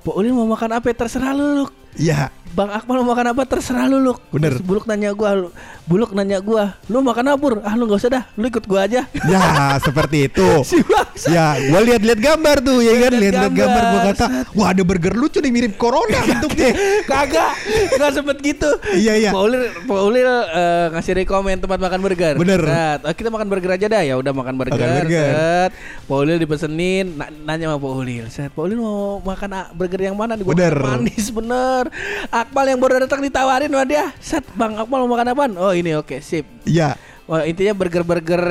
Ulin 0.03 0.35
mau 0.35 0.51
makan 0.51 0.83
apa? 0.83 0.91
ya? 0.91 0.97
Terserah 0.99 1.31
lu, 1.31 1.63
lu. 1.63 1.67
Iya. 1.95 2.33
Bang 2.53 2.69
Akmal 2.69 3.01
mau 3.01 3.17
makan 3.17 3.33
apa 3.33 3.49
terserah 3.49 3.89
lu 3.89 3.97
lu. 3.97 4.13
Bener. 4.29 4.53
Terus 4.53 4.61
Buluk 4.61 4.85
nanya 4.85 5.17
gua, 5.17 5.33
lu- 5.33 5.53
Buluk 5.89 6.13
nanya 6.13 6.37
gua, 6.37 6.77
lu 6.85 7.01
makan 7.01 7.33
apa? 7.33 7.65
Ah 7.65 7.73
lu 7.73 7.89
nggak 7.89 7.97
usah 7.97 8.13
dah, 8.13 8.25
lu 8.37 8.45
ikut 8.45 8.69
gua 8.69 8.85
aja. 8.85 9.09
Ya 9.25 9.41
seperti 9.81 10.29
itu. 10.29 10.45
si 10.69 10.85
bangsa. 10.85 11.33
Ya, 11.33 11.57
gua 11.73 11.81
lihat-lihat 11.81 12.21
gambar 12.21 12.57
tuh, 12.61 12.85
ya 12.85 12.93
kan, 13.01 13.13
Lihat-lihat 13.17 13.55
gambar, 13.57 13.83
gua 13.89 14.01
kata, 14.13 14.25
wah 14.53 14.69
ada 14.69 14.85
burger 14.85 15.17
lucu 15.17 15.41
nih 15.41 15.49
mirip 15.49 15.81
corona 15.81 16.21
bentuknya. 16.21 16.77
Kagak, 17.11 17.53
nggak 17.97 18.11
sempet 18.13 18.37
gitu. 18.45 18.69
Iya, 18.93 19.13
iya. 19.17 19.31
Pak 19.33 19.43
Ulil, 19.43 19.63
Pak 19.89 20.01
Ulil 20.05 20.29
eh, 20.53 20.87
ngasih 20.93 21.13
rekomen 21.25 21.57
tempat 21.57 21.81
makan 21.81 22.01
burger. 22.05 22.35
Bener. 22.37 22.61
Set, 22.69 23.01
"Oh, 23.09 23.15
kita 23.17 23.33
makan 23.33 23.49
burger 23.49 23.81
aja 23.81 23.87
dah. 23.89 24.03
Ya 24.05 24.21
udah 24.21 24.33
makan 24.37 24.61
burger. 24.61 24.77
Makan 24.77 24.91
burger. 25.01 25.33
Set. 25.33 25.71
Pak 26.05 26.17
Ulil 26.21 26.37
dipesenin, 26.37 27.17
na- 27.17 27.33
nanya 27.49 27.73
sama 27.73 27.81
Pak 27.81 27.93
Ulil. 27.97 28.25
Set, 28.29 28.53
Pak 28.53 28.61
Ulil 28.61 28.77
mau 28.77 29.25
makan 29.25 29.73
burger 29.73 30.05
yang 30.05 30.21
mana 30.21 30.37
nih? 30.37 30.45
Gua 30.45 30.53
Bener. 30.53 30.77
Manis 30.77 31.33
bener. 31.33 31.82
Akmal 32.29 32.67
yang 32.69 32.79
baru 32.79 33.03
datang 33.03 33.23
ditawarin 33.25 33.71
sama 33.71 33.85
dia. 33.89 34.11
Set, 34.21 34.45
Bang 34.55 34.77
Akmal 34.77 35.07
mau 35.07 35.17
makan 35.17 35.33
apaan? 35.33 35.53
Oh 35.57 35.73
ini 35.73 35.97
oke, 35.97 36.21
sip. 36.21 36.45
Iya. 36.67 36.95
Wah, 37.25 37.47
intinya 37.47 37.73
burger-burger 37.73 38.45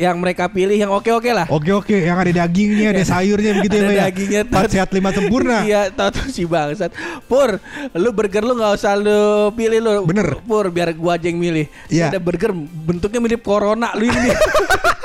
yang 0.00 0.16
mereka 0.16 0.48
pilih 0.48 0.72
yang 0.72 0.88
oke-oke 0.88 1.28
lah. 1.28 1.44
Oke 1.52 1.76
oke, 1.76 1.92
yang 1.92 2.16
ada 2.16 2.32
dagingnya, 2.32 2.96
ada 2.96 3.04
sayurnya 3.04 3.60
begitu 3.60 3.76
ya, 3.76 3.82
Ada 3.84 3.92
ya. 3.92 4.04
dagingnya, 4.08 4.40
Empat 4.48 4.70
sehat 4.72 4.88
lima 4.96 5.10
sempurna. 5.12 5.60
Iya, 5.68 5.92
tahu 5.92 6.32
si 6.32 6.48
bangsat. 6.48 6.88
Pur, 7.28 7.60
lu 7.92 8.08
burger 8.16 8.40
lu 8.40 8.56
nggak 8.56 8.80
usah 8.80 8.96
lu 8.96 9.52
pilih 9.52 9.84
lu. 9.84 10.08
Bener. 10.08 10.40
Pur, 10.40 10.72
biar 10.72 10.96
gua 10.96 11.20
aja 11.20 11.28
yang 11.28 11.36
milih. 11.36 11.68
Iya. 11.92 12.08
Ada 12.08 12.16
burger 12.16 12.56
bentuknya 12.56 13.20
mirip 13.20 13.44
corona 13.44 13.92
lu 13.92 14.08
ini. 14.08 14.32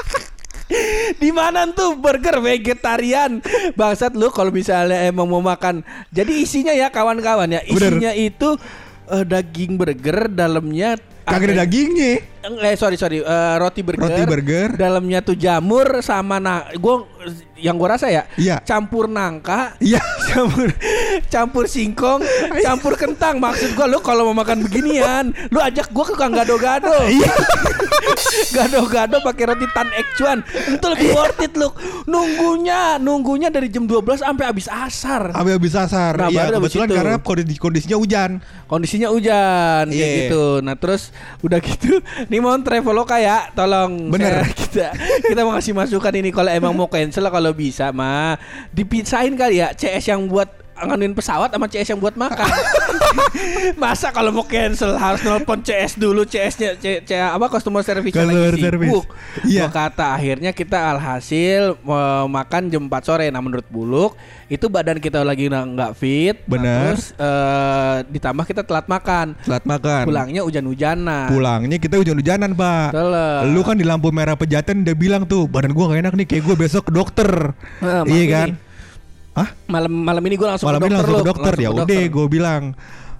Di 1.16 1.30
mana 1.30 1.70
tuh 1.72 1.98
burger 1.98 2.42
vegetarian? 2.42 3.40
Bangsat 3.74 4.14
lu 4.18 4.32
kalau 4.34 4.50
misalnya 4.50 5.06
emang 5.06 5.30
mau 5.30 5.42
makan. 5.42 5.86
Jadi 6.10 6.42
isinya 6.42 6.74
ya 6.74 6.90
kawan-kawan 6.90 7.50
ya, 7.50 7.62
Bener. 7.66 7.98
isinya 7.98 8.12
itu 8.14 8.50
eh, 9.12 9.26
daging 9.26 9.78
burger, 9.78 10.32
dalamnya 10.32 10.98
Kagak 11.26 11.58
ada 11.58 11.66
dagingnya. 11.66 12.22
Eh 12.46 12.78
sorry 12.78 13.02
sorry 13.02 13.18
Eh, 13.26 13.56
roti 13.58 13.82
burger. 13.82 14.06
Roti 14.06 14.24
burger. 14.30 14.70
Dalamnya 14.78 15.26
tuh 15.26 15.34
jamur 15.34 16.06
sama 16.06 16.38
na 16.38 16.70
gua 16.78 17.10
yang 17.58 17.82
gua 17.82 17.98
rasa 17.98 18.14
ya. 18.14 18.30
Iya. 18.38 18.62
Campur 18.62 19.10
nangka. 19.10 19.74
Iya. 19.82 19.98
Campur 20.30 20.70
campur 21.26 21.66
singkong, 21.66 22.22
campur 22.62 22.94
kentang. 22.94 23.42
Maksud 23.42 23.74
gua 23.74 23.90
lu 23.90 23.98
kalau 24.06 24.30
mau 24.30 24.38
makan 24.38 24.70
beginian, 24.70 25.34
lu 25.50 25.58
ajak 25.58 25.90
gua 25.90 26.06
ke 26.06 26.14
Kang 26.14 26.38
Gado-gado. 26.38 26.94
Iya. 27.10 27.34
Gado-gado 28.48 29.20
pakai 29.22 29.44
roti 29.48 29.68
tan 29.70 29.90
ekcuan. 29.92 30.40
Itu 30.46 30.86
lebih 30.88 31.10
worth 31.12 31.42
it 31.42 31.54
lu. 31.54 31.70
Nunggunya, 32.06 32.98
nunggunya 32.98 33.50
dari 33.50 33.68
jam 33.68 33.84
12 33.84 34.02
sampai 34.20 34.46
habis 34.46 34.68
asar. 34.68 35.32
Sampai 35.32 35.54
habis 35.54 35.74
asar. 35.74 36.14
Nah, 36.16 36.28
Iya, 36.28 36.50
habis 36.50 36.72
kebetulan 36.72 36.88
itu. 36.88 36.96
karena 36.96 37.16
kondisi 37.20 37.56
kondisinya 37.56 37.98
hujan. 37.98 38.32
Kondisinya 38.66 39.10
hujan 39.10 39.84
kayak 39.88 39.94
Iya. 39.94 40.18
gitu. 40.26 40.46
Nah, 40.60 40.76
terus 40.76 41.14
udah 41.40 41.60
gitu 41.60 42.02
nih 42.30 42.40
mau 42.40 42.56
Traveloka 42.58 43.18
ya, 43.18 43.52
tolong 43.52 44.10
Bener. 44.10 44.42
saya- 44.42 44.54
kita 44.62 44.88
kita 45.24 45.42
mau 45.42 45.54
kasih 45.54 45.74
masukan 45.74 46.14
ini 46.14 46.30
kalau 46.30 46.50
emang 46.50 46.74
mau 46.74 46.88
cancel 46.88 47.26
kalau 47.26 47.52
bisa 47.52 47.92
mah 47.92 48.36
dipisahin 48.72 49.36
kali 49.36 49.60
ya 49.60 49.72
CS 49.72 50.10
yang 50.10 50.26
buat 50.26 50.65
nganuin 50.76 51.16
pesawat 51.16 51.50
sama 51.50 51.66
CS 51.66 51.96
yang 51.96 52.02
buat 52.04 52.14
makan. 52.14 52.52
Masa 53.82 54.12
kalau 54.12 54.32
mau 54.32 54.44
cancel 54.44 54.96
harus 54.96 55.24
nelpon 55.24 55.60
CS 55.60 55.96
dulu 55.96 56.28
CS-nya 56.28 56.76
C, 56.76 57.00
C- 57.02 57.16
apa 57.16 57.48
customer 57.48 57.80
service 57.82 58.12
Customer 58.12 58.52
lagi 58.52 58.62
service. 58.62 58.92
sibuk. 58.92 59.06
Iya. 59.48 59.66
Gua 59.66 59.70
kata 59.72 60.08
akhirnya 60.14 60.52
kita 60.52 60.78
alhasil 60.92 61.80
makan 62.28 62.68
jam 62.68 62.84
4 62.88 63.08
sore. 63.08 63.26
Nah 63.32 63.40
menurut 63.40 63.64
Buluk 63.72 64.20
itu 64.46 64.68
badan 64.68 65.00
kita 65.00 65.24
lagi 65.24 65.48
nggak 65.48 65.92
fit. 65.96 66.36
Nah, 66.44 66.50
Benar. 66.52 66.80
terus 66.92 67.04
eh, 67.16 67.98
ditambah 68.12 68.46
kita 68.46 68.62
telat 68.62 68.86
makan. 68.86 69.34
Telat 69.42 69.64
makan. 69.64 70.04
Pulangnya 70.06 70.42
hujan-hujanan. 70.44 71.28
Pulangnya 71.32 71.78
kita 71.80 71.96
hujan-hujanan, 71.98 72.52
Pak. 72.54 72.90
Telat. 72.94 73.42
Lu 73.50 73.64
kan 73.64 73.80
di 73.80 73.86
lampu 73.88 74.12
merah 74.12 74.36
pejaten 74.36 74.84
udah 74.86 74.96
bilang 74.96 75.24
tuh, 75.26 75.48
badan 75.48 75.72
gua 75.72 75.96
gak 75.96 76.02
enak 76.06 76.14
nih, 76.20 76.28
kayak 76.28 76.44
gua 76.46 76.56
besok 76.56 76.88
ke 76.88 76.92
dokter. 76.94 77.30
Nah, 77.82 78.04
malam 78.04 78.12
iya 78.12 78.24
kan? 78.28 78.50
Ini. 79.36 79.44
Hah? 79.44 79.50
Malam 79.68 79.92
malam 79.92 80.24
ini 80.24 80.36
gue 80.40 80.48
langsung 80.48 80.68
Malam 80.72 80.80
ke 80.80 80.88
ini 80.88 80.96
dokter 80.96 81.04
langsung 81.04 81.20
ke 81.20 81.28
dokter. 81.28 81.54
Ya 81.60 81.70
udah, 81.76 82.04
gue 82.08 82.26
bilang 82.32 82.64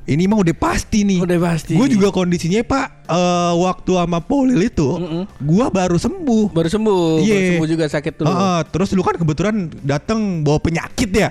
ini 0.06 0.24
mah 0.30 0.38
udah 0.40 0.56
pasti 0.56 1.04
nih. 1.04 1.20
Udah 1.20 1.38
pasti. 1.42 1.74
Gue 1.76 1.88
juga 1.92 2.14
kondisinya 2.14 2.62
Pak, 2.64 3.05
eh, 3.06 3.54
waktu 3.56 3.92
sama 3.96 4.20
Polil 4.20 4.60
itu, 4.60 4.90
Mm-mm. 4.98 5.24
gua 5.40 5.70
baru 5.70 5.96
sembuh. 5.96 6.50
baru 6.52 6.70
sembuh. 6.70 7.22
Baru 7.22 7.26
Iya. 7.26 7.38
sembuh 7.56 7.68
juga 7.68 7.86
sakit 7.86 8.14
dulu. 8.18 8.28
Heeh, 8.28 8.60
terus 8.70 8.90
lu 8.92 9.02
kan 9.02 9.16
kebetulan 9.16 9.56
datang 9.82 10.42
bawa 10.42 10.58
penyakit 10.58 11.10
ya. 11.10 11.30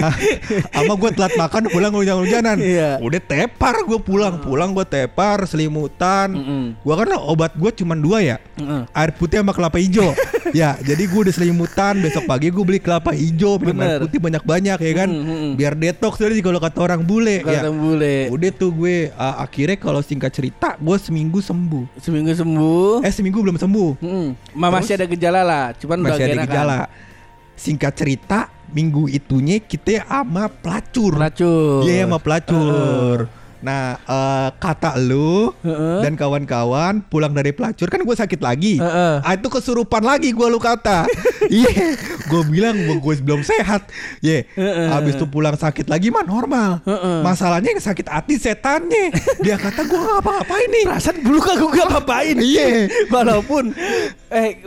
Hah, 0.00 0.14
Sama 0.74 0.94
gue 0.94 1.10
telat 1.12 1.34
makan 1.34 1.62
pulang 1.68 1.92
hujan-hujanan. 1.92 2.56
Iya. 2.58 2.98
Udah 2.98 3.20
tepar 3.20 3.84
gue 3.84 3.98
pulang, 3.98 4.38
pulang 4.38 4.72
gue 4.72 4.82
tepar 4.82 5.46
selimutan. 5.46 6.28
Mm-mm. 6.32 6.64
Gua 6.82 6.94
kan 6.98 7.08
obat 7.18 7.52
gue 7.54 7.70
cuma 7.74 7.94
dua 7.94 8.18
ya. 8.20 8.36
Heeh. 8.58 8.82
Air 8.90 9.10
putih 9.14 9.40
sama 9.40 9.52
kelapa 9.52 9.78
hijau. 9.78 10.10
ya, 10.58 10.74
jadi 10.80 11.02
gue 11.02 11.20
udah 11.22 11.34
selimutan. 11.34 12.02
Besok 12.02 12.26
pagi 12.26 12.50
gue 12.50 12.64
beli 12.64 12.80
kelapa 12.80 13.12
hijau, 13.12 13.56
minum 13.56 13.78
air 13.80 14.02
putih 14.02 14.18
banyak-banyak 14.18 14.78
ya 14.78 14.92
kan. 14.94 15.08
Mm, 15.08 15.22
mm, 15.22 15.38
mm. 15.38 15.52
Biar 15.54 15.72
detox 15.74 16.18
tadi 16.18 16.42
kalau 16.42 16.58
kata 16.58 16.78
orang 16.82 17.02
bule 17.02 17.40
ya. 17.40 17.62
Kata 17.62 17.70
bule. 17.70 18.28
Udah 18.28 18.50
tuh 18.50 18.70
gue 18.72 18.96
uh, 19.12 19.36
akhirnya 19.38 19.76
kalau 19.78 20.00
singkat 20.02 20.32
cerita 20.32 20.74
gue 20.76 20.96
seminggu 21.12 21.44
sembuh. 21.44 21.84
Seminggu 22.00 22.32
sembuh. 22.32 23.04
Eh 23.04 23.12
seminggu 23.12 23.44
belum 23.44 23.60
sembuh. 23.60 23.90
Mm-mm. 24.00 24.26
Ma- 24.56 24.72
masih 24.72 24.96
ada 24.96 25.04
gejala 25.04 25.44
lah, 25.44 25.64
cuman 25.76 26.00
Masih 26.00 26.24
ada 26.24 26.32
enakan. 26.32 26.48
gejala. 26.48 26.78
Singkat 27.52 27.92
cerita 27.92 28.38
minggu 28.72 29.12
itunya 29.12 29.60
kita 29.60 30.08
ama 30.08 30.48
pelacur. 30.48 31.20
Pelacur. 31.20 31.84
Iya 31.84 32.08
sama 32.08 32.16
pelacur. 32.16 33.28
Nah 33.62 33.96
eh, 33.96 34.48
kata 34.52 34.98
lu 34.98 35.54
Heeh. 35.62 36.02
dan 36.02 36.14
kawan-kawan 36.14 37.00
pulang 37.02 37.30
dari 37.30 37.50
pelacur 37.50 37.86
kan 37.86 37.98
gue 37.98 38.16
sakit 38.16 38.38
lagi. 38.38 38.76
Heeh. 38.76 39.14
Ah 39.18 39.32
itu 39.32 39.46
kesurupan 39.46 40.02
lagi 40.02 40.30
gue 40.30 40.46
lu 40.46 40.58
kata. 40.58 41.06
Iya, 41.42 41.98
gue 42.30 42.42
bilang 42.48 42.72
gue 42.78 43.14
belum 43.18 43.42
sehat. 43.42 43.90
Iya, 44.18 44.46
Heeh. 44.48 44.88
habis 44.88 45.18
itu 45.18 45.26
pulang 45.26 45.52
sakit 45.52 45.84
lagi 45.84 46.08
mah 46.08 46.22
normal. 46.22 46.78
Heeh. 46.82 47.18
Masalahnya 47.20 47.74
yang 47.74 47.82
sakit 47.82 48.06
hati 48.06 48.38
setannya. 48.38 49.10
Dia 49.44 49.58
kata 49.58 49.82
gue 49.82 49.98
ngapa-ngapain 49.98 50.68
nih. 50.70 50.84
Perasaan 50.86 51.18
dulu 51.18 51.38
kagak 51.38 51.68
gue 51.68 51.84
ngapain 51.84 52.36
Iya. 52.54 52.66
Walaupun 53.10 53.74
eh 54.30 54.64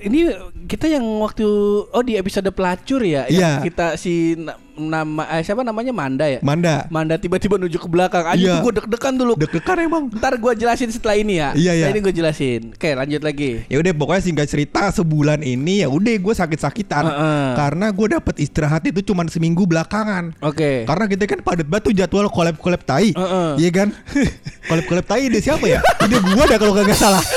ini 0.00 0.30
kita 0.64 0.86
yang 0.86 1.02
waktu 1.18 1.48
oh 1.88 2.02
di 2.02 2.14
episode 2.14 2.46
pelacur 2.52 3.00
ya 3.00 3.24
yang 3.26 3.58
Iya. 3.58 3.66
kita 3.66 3.86
si 3.96 4.36
nama 4.80 5.26
eh, 5.28 5.42
siapa 5.42 5.60
namanya 5.60 5.90
Manda 5.90 6.24
ya 6.24 6.38
Manda, 6.40 6.86
Manda 6.88 7.14
tiba-tiba 7.14 7.58
nuju 7.58 7.76
ke 7.76 7.86
belakang 7.86 8.24
aja 8.24 8.38
Iya. 8.38 8.54
gue 8.60 8.72
deg-degan 8.72 9.14
dulu 9.14 9.32
deg-degan 9.34 9.76
emang. 9.80 10.02
Ntar 10.08 10.34
gue 10.34 10.52
jelasin 10.54 10.88
setelah 10.88 11.14
ini 11.14 11.36
ya 11.36 11.50
Iya, 11.52 11.72
Setelah 11.74 11.76
iya. 11.76 11.86
ini 11.90 12.00
gue 12.00 12.14
jelasin 12.14 12.60
Oke 12.72 12.90
lanjut 12.92 13.20
lagi 13.20 13.50
Ya 13.66 13.76
udah 13.76 13.92
pokoknya 13.92 14.22
singkat 14.22 14.46
cerita 14.46 14.82
sebulan 14.90 15.40
ini 15.40 15.82
ya 15.82 15.88
udah 15.88 16.14
gue 16.14 16.34
sakit-sakitan 16.34 17.04
Heeh. 17.04 17.48
karena 17.54 17.86
gue 17.88 18.06
dapet 18.10 18.34
istirahat 18.38 18.82
itu 18.84 19.02
cuma 19.04 19.26
seminggu 19.26 19.64
belakangan. 19.64 20.32
Oke 20.40 20.84
Karena 20.84 21.04
kita 21.04 21.26
kan 21.26 21.40
padat 21.42 21.66
batu 21.66 21.90
jadwal 21.90 22.28
kolab-kolab 22.28 22.80
tai. 22.80 23.10
Heeh. 23.10 23.50
Iya 23.58 23.70
kan? 23.74 23.88
kolab-kolab 24.68 25.04
tai 25.04 25.26
ide 25.26 25.40
siapa 25.40 25.64
ya? 25.64 25.80
ide 26.04 26.16
gua 26.22 26.44
dah 26.44 26.56
kalau 26.56 26.72
kagak 26.72 26.94
salah. 26.94 27.24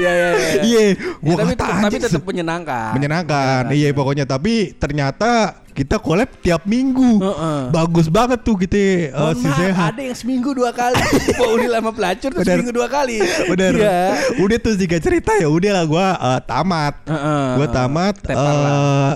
ya, 0.00 0.10
ya, 0.10 0.10
ya. 0.12 0.28
Iya, 0.60 0.80
Ya, 0.80 0.92
gua 1.20 1.36
tapi, 1.38 1.52
kata 1.54 1.64
tapi 1.84 1.96
tetap 1.98 2.22
menyenangkan 2.22 2.90
menyenangkan. 2.94 3.62
Iya 3.70 3.88
pokoknya 3.92 4.24
tapi 4.24 4.72
ternyata 4.74 5.60
kita 5.80 5.96
collab 5.96 6.28
tiap 6.38 6.68
minggu. 6.68 7.16
Heeh. 7.18 7.60
Bagus 7.72 8.06
banget 8.06 8.44
tuh 8.44 8.52
kita 8.54 9.08
uh, 9.16 9.32
si 9.32 9.48
sehat. 9.48 9.96
ada 9.96 10.02
yang 10.02 10.12
seminggu 10.12 10.52
dua 10.52 10.70
kali 10.70 11.00
Pak 11.40 11.48
Udil 11.48 11.72
sama 11.72 11.90
pelacur 11.90 12.30
tuh 12.30 12.44
Bener. 12.44 12.52
seminggu 12.60 12.72
dua 12.76 12.84
kali 12.86 13.16
Bener. 13.48 13.72
Iya 13.74 14.00
Udah 14.38 14.58
tuh 14.60 14.76
singkat 14.76 15.00
cerita 15.00 15.32
ya 15.34 15.48
udah 15.48 15.70
lah 15.72 15.84
gua 15.84 16.06
uh, 16.14 16.40
tamat. 16.42 16.94
Heeh. 17.08 17.44
Gua 17.56 17.66
tamat 17.66 18.14
lah. 18.28 18.36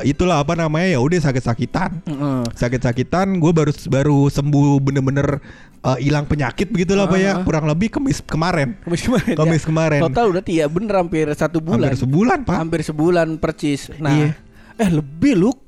eh 0.01 0.09
itulah 0.09 0.41
apa 0.41 0.57
namanya 0.57 0.97
ya 0.97 1.01
udah 1.01 1.21
sakit-sakitan. 1.21 2.01
Heeh. 2.05 2.41
sakit-sakitan 2.55 3.37
gue 3.37 3.53
baru 3.53 3.73
baru 3.87 4.19
sembuh 4.27 4.81
bener-bener 4.81 5.43
eh, 5.81 5.99
hilang 6.01 6.25
penyakit 6.25 6.71
begitulah 6.71 7.05
pak 7.05 7.19
ya 7.19 7.33
kurang 7.43 7.67
lebih 7.67 7.93
kemis 7.93 8.23
kemarin 8.23 8.79
Kamis 8.81 9.03
kemarin 9.05 9.35
Kamis 9.35 9.63
ya. 9.63 9.67
kemarin. 9.69 10.01
Total 10.07 10.25
udah 10.31 10.43
ya 10.47 10.67
bener 10.71 10.95
hampir 10.97 11.27
satu 11.35 11.59
bulan 11.59 11.91
hampir 11.91 11.99
sebulan 11.99 12.39
pak 12.43 12.57
Hampir 12.57 12.81
sebulan 12.81 13.29
percis 13.37 13.91
Nah 13.99 14.13
Iya. 14.15 14.29
Eh 14.75 14.91
lebih 14.91 15.35
Luk 15.37 15.64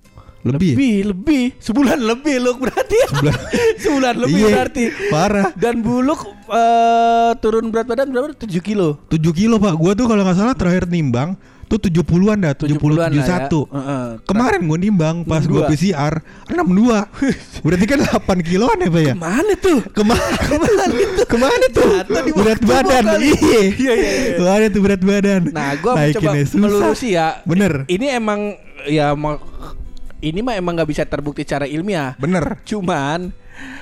Lebih? 0.46 0.72
Lebih 0.72 0.96
Lebih 1.10 1.44
Sebulan 1.58 1.98
lebih 1.98 2.34
Luk 2.38 2.56
berarti 2.60 2.98
Sebulan. 3.08 3.34
Sebulan 3.82 4.14
lebih 4.16 4.38
Iya, 4.38 4.48
berarti 4.52 4.84
parah 5.08 5.46
Dan 5.52 5.80
Buluk 5.80 6.20
eh, 6.46 7.30
Turun 7.38 7.68
berat 7.68 7.86
badan 7.86 8.08
berapa? 8.08 8.30
7 8.32 8.46
kilo 8.60 9.02
7 9.06 9.18
kilo 9.32 9.56
pak 9.56 9.74
gue 9.74 9.92
tuh 9.94 10.06
kalau 10.06 10.22
nggak 10.22 10.36
salah 10.36 10.54
terakhir 10.54 10.86
nimbang 10.86 11.34
tuh 11.66 11.82
70-an 11.82 12.38
dah 12.38 12.54
70 12.54 12.78
70-an 12.78 13.10
lah 13.10 13.26
ya. 13.26 13.50
71 13.50 13.74
Heeh. 13.74 14.06
Kemarin 14.22 14.60
gue 14.62 14.78
nimbang 14.80 15.16
pas 15.22 15.42
gue 15.42 15.58
62. 15.58 15.66
PCR 15.66 16.14
62 16.46 17.66
Berarti 17.66 17.84
kan 17.84 17.98
8 18.22 18.46
kiloan 18.46 18.76
ya 18.78 18.86
pak 18.86 19.02
ya 19.02 19.14
Mana 19.18 19.52
tuh? 19.58 19.82
Ke 19.90 20.02
mana 20.02 20.22
Ke 20.38 20.54
mana 20.54 20.94
itu? 20.94 21.22
Ke 21.26 21.36
mana 21.36 21.66
tuh 21.68 21.90
Berat 22.38 22.60
badan. 22.62 23.04
Iya 23.18 23.34
Iya, 23.42 23.60
iya, 23.74 23.92
iya. 23.98 24.30
Ke 24.32 24.42
mana 24.44 24.64
tuh 24.70 24.80
berat 24.80 25.02
badan 25.02 25.42
Nah, 25.50 25.74
gua 25.76 25.92
mau 25.98 26.06
coba 26.08 26.30
melurusi 26.54 27.08
ya. 27.12 27.42
Bener 27.42 27.82
Ini 27.90 28.06
emang 28.14 28.54
ya 28.86 29.10
mau 29.12 29.34
ini 30.26 30.42
mah 30.42 30.54
emang 30.54 30.75
nggak 30.75 30.90
bisa 30.90 31.02
terbukti 31.02 31.42
secara 31.42 31.64
ilmiah. 31.64 32.18
Bener 32.18 32.59
Cuman 32.62 33.30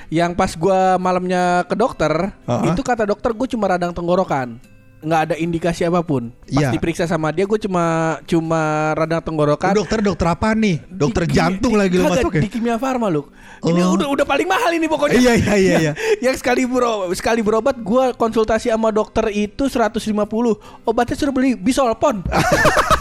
yang 0.07 0.31
pas 0.31 0.53
gua 0.53 0.95
malamnya 0.95 1.65
ke 1.65 1.73
dokter, 1.73 2.31
Uh-uh. 2.39 2.69
itu 2.69 2.79
kata 2.79 3.03
dokter 3.03 3.33
gue 3.33 3.47
cuma 3.49 3.65
radang 3.67 3.91
tenggorokan. 3.91 4.61
nggak 4.97 5.21
ada 5.21 5.35
indikasi 5.37 5.85
apa 5.85 6.01
pun. 6.01 6.33
Pas 6.49 6.65
Iya. 6.65 6.73
diperiksa 6.73 7.05
sama 7.05 7.29
dia 7.29 7.45
gue 7.45 7.59
cuma 7.59 7.83
cuma 8.25 8.61
radang 8.95 9.21
tenggorokan. 9.21 9.77
Dokter 9.77 10.01
dokter 10.01 10.25
apa 10.25 10.57
nih? 10.57 10.81
Dokter 10.87 11.29
Di- 11.29 11.35
jantung 11.35 11.73
di- 11.73 11.77
lagi 11.77 11.93
lo 11.93 12.09
kagak, 12.09 12.25
masuk 12.25 12.31
ya? 12.33 12.41
Di 12.41 12.49
kimia 12.49 12.75
farma 12.75 13.05
lu. 13.05 13.21
Ini 13.61 13.85
Oh. 13.85 13.93
udah 13.93 14.07
udah 14.09 14.25
paling 14.25 14.49
mahal 14.49 14.73
ini 14.73 14.89
pokoknya. 14.89 15.21
Iya, 15.21 15.33
iya, 15.35 15.53
iya, 15.55 15.73
iya. 15.77 15.91
Yang 16.25 16.41
sekali 16.41 16.65
bro, 16.65 17.05
sekali 17.13 17.45
berobat 17.45 17.77
gua 17.77 18.17
konsultasi 18.17 18.73
sama 18.73 18.89
dokter 18.89 19.29
itu 19.29 19.69
150. 19.69 20.57
Obatnya 20.81 21.13
suruh 21.13 21.29
beli 21.29 21.53
bisolpon. 21.53 22.25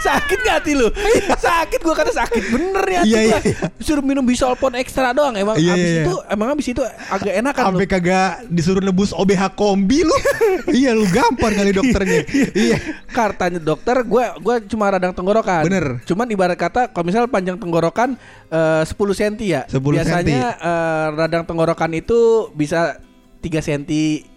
sakit 0.00 0.38
gak 0.44 0.54
hati 0.62 0.72
lu? 0.76 0.88
sakit 1.34 1.80
gua 1.82 1.94
kata 1.96 2.12
sakit 2.14 2.42
bener 2.50 2.84
ya 2.88 3.02
Iya, 3.04 3.20
iya, 3.20 3.38
iya. 3.42 3.56
Suruh 3.82 4.00
minum 4.00 4.24
bisolpon 4.24 4.72
ekstra 4.78 5.12
doang 5.12 5.36
emang 5.36 5.58
Iya, 5.60 5.74
abis 5.76 5.84
iya, 5.84 5.92
iya. 5.92 6.04
itu 6.06 6.14
emang 6.30 6.48
abis 6.56 6.66
itu 6.72 6.82
agak 7.10 7.32
enakan 7.36 7.62
lu. 7.62 7.68
Sampai 7.76 7.88
kagak 7.88 8.30
disuruh 8.48 8.82
nebus 8.82 9.10
OBH 9.12 9.42
kombi 9.54 10.02
lu. 10.06 10.16
iya 10.78 10.96
lu 10.96 11.04
gampang 11.10 11.52
kali 11.52 11.70
dokternya. 11.74 12.20
iya. 12.64 12.76
Kartanya 13.10 13.60
dokter 13.60 14.00
gua 14.06 14.36
gua 14.40 14.62
cuma 14.64 14.88
radang 14.88 15.12
tenggorokan. 15.12 15.62
Bener. 15.66 16.00
Cuman 16.08 16.26
ibarat 16.30 16.56
kata 16.56 16.90
kalau 16.90 17.04
misal 17.06 17.28
panjang 17.28 17.60
tenggorokan 17.60 18.16
eh, 18.48 18.82
10 18.86 18.94
cm 18.94 19.34
ya. 19.44 19.62
10 19.68 19.80
Biasanya 19.80 20.42
eh, 20.58 21.06
radang 21.12 21.44
tenggorokan 21.44 21.92
itu 21.92 22.48
bisa 22.54 22.98
3 23.44 23.60
cm 23.60 23.82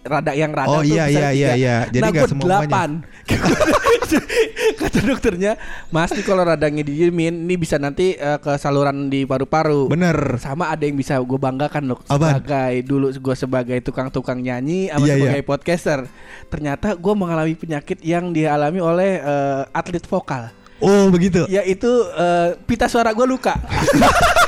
rada 0.04 0.32
yang 0.32 0.52
radang 0.52 0.68
Oh, 0.70 0.84
tuh 0.84 0.92
iya, 0.92 1.08
iya, 1.08 1.28
iya, 1.28 1.28
tiga. 1.32 1.52
iya. 1.56 1.76
Jadi 1.88 1.98
nah, 1.98 2.08
nggak 2.10 2.20
gua 2.20 2.28
semuanya. 2.28 2.44
delapan. 2.44 2.88
Kata 4.78 4.98
dokternya, 5.00 5.52
Mas 5.88 6.10
nih 6.10 6.22
kalau 6.22 6.40
radangnya 6.42 6.80
didiemin, 6.82 7.44
ini 7.44 7.54
bisa 7.56 7.76
nanti 7.76 8.12
eh, 8.14 8.38
ke 8.38 8.56
saluran 8.56 9.08
di 9.08 9.24
paru-paru. 9.24 9.88
Bener. 9.88 10.36
Sama 10.38 10.68
ada 10.68 10.80
yang 10.80 10.94
bisa 10.94 11.16
gue 11.18 11.38
banggakan 11.38 11.82
loh 11.86 12.00
Apaan? 12.06 12.40
sebagai 12.40 12.74
dulu 12.84 13.06
gue 13.10 13.34
sebagai 13.34 13.78
tukang-tukang 13.80 14.38
nyanyi 14.38 14.88
sama 14.88 15.04
Iya, 15.04 15.14
sebagai 15.14 15.42
podcaster. 15.42 15.98
Ternyata 16.46 16.92
gue 16.94 17.14
mengalami 17.14 17.52
penyakit 17.52 18.00
yang 18.00 18.30
dialami 18.30 18.78
oleh 18.78 19.18
eh, 19.18 19.62
atlet 19.70 20.02
vokal, 20.02 20.52
Oh 20.78 21.08
begitu. 21.08 21.44
yaitu 21.48 21.88
eh, 22.10 22.56
pita 22.62 22.86
suara 22.86 23.10
gue 23.10 23.24
luka. 23.24 23.56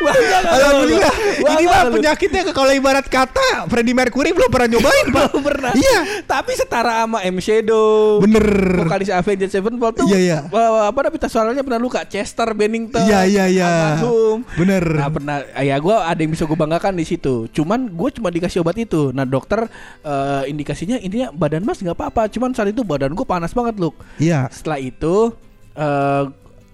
Bangga? 0.00 0.38
Alhamdulillah. 0.44 1.12
Bangga 1.14 1.52
Ini 1.54 1.64
mah 1.64 1.82
penyakitnya 1.90 2.42
kalau 2.50 2.72
ibarat 2.72 3.06
kata 3.06 3.68
Freddie 3.68 3.96
Mercury 3.96 4.30
belum 4.32 4.50
pernah 4.50 4.68
nyobain, 4.76 5.06
Pak. 5.10 5.24
Belum 5.30 5.42
pernah. 5.42 5.72
Iya. 5.74 5.98
Tapi 6.24 6.52
setara 6.54 7.04
sama 7.04 7.18
M 7.22 7.36
Shadow. 7.38 8.20
Bener. 8.20 8.46
Vokalis 8.84 9.10
Avenged 9.10 9.50
Sevenfold 9.50 9.94
tuh 9.96 10.06
Iya, 10.08 10.18
iya. 10.18 10.38
apa 10.44 10.98
namanya 11.00 11.12
pita 11.14 11.28
suaranya 11.28 11.62
pernah 11.62 11.80
luka 11.80 12.02
Chester 12.04 12.50
Bennington 12.52 13.04
Iya, 13.04 13.24
iya, 13.26 13.44
iya. 13.46 13.66
almarhum. 13.96 14.38
Bener. 14.56 14.84
Nah 14.84 15.08
pernah 15.08 15.36
ya 15.60 15.76
gue 15.78 15.96
ada 15.96 16.20
yang 16.20 16.32
bisa 16.32 16.44
gue 16.44 16.56
banggakan 16.56 16.92
di 16.94 17.04
situ 17.04 17.46
cuman 17.50 17.88
gue 17.88 18.08
cuma 18.14 18.28
dikasih 18.28 18.60
obat 18.60 18.76
itu 18.76 19.10
nah 19.10 19.24
dokter 19.24 19.66
eh, 20.00 20.42
indikasinya 20.46 20.96
intinya 20.96 21.30
badan 21.30 21.62
mas 21.62 21.80
nggak 21.80 21.94
apa-apa 21.94 22.28
cuman 22.28 22.52
saat 22.52 22.70
itu 22.70 22.82
badan 22.82 23.12
gue 23.12 23.26
panas 23.26 23.52
banget 23.52 23.76
loh 23.78 23.94
Iya. 24.16 24.48
setelah 24.50 24.78
itu 24.78 25.32
eh, 25.74 26.24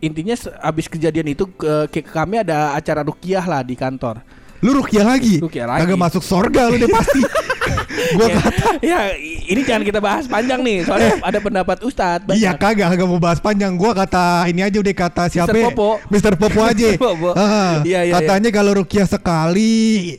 intinya 0.00 0.34
abis 0.60 0.86
kejadian 0.86 1.28
itu 1.28 1.44
ke, 1.46 1.72
ke- 1.88 2.02
kami 2.02 2.40
ada 2.40 2.72
acara 2.72 3.00
rukiah 3.00 3.42
lah 3.42 3.60
di 3.60 3.74
kantor 3.74 4.20
Lu 4.60 4.76
rukiah 4.76 5.08
lagi. 5.08 5.40
Rukiah 5.40 5.64
lagi. 5.64 5.88
Kagak 5.88 5.96
masuk 5.96 6.20
sorga 6.20 6.68
lu 6.68 6.76
deh 6.76 6.84
pasti. 6.84 7.24
Gua 8.12 8.26
ya, 8.26 8.34
kata 8.34 8.68
ya 8.82 9.00
ini 9.46 9.60
jangan 9.62 9.84
kita 9.84 10.00
bahas 10.00 10.24
panjang 10.24 10.60
nih 10.60 10.84
soalnya 10.84 11.16
ada 11.20 11.38
pendapat 11.38 11.80
ustadz 11.80 12.28
Iya 12.28 12.52
kagak 12.52 12.92
kagak 12.92 13.06
mau 13.06 13.16
bahas 13.16 13.38
panjang 13.38 13.72
Gua 13.72 13.92
kata 13.92 14.48
ini 14.48 14.60
aja 14.60 14.76
udah 14.76 14.92
kata 14.92 15.28
siapa 15.28 15.52
ya? 15.54 15.68
Popo. 15.68 15.96
Mister 16.08 16.36
Popo 16.36 16.60
aja. 16.70 16.92
Popo. 16.92 17.32
Ah, 17.32 17.80
Iya, 17.80 18.04
iya, 18.04 18.12
Katanya 18.16 18.50
kalau 18.50 18.72
Rukiah 18.74 19.08
sekali 19.08 19.72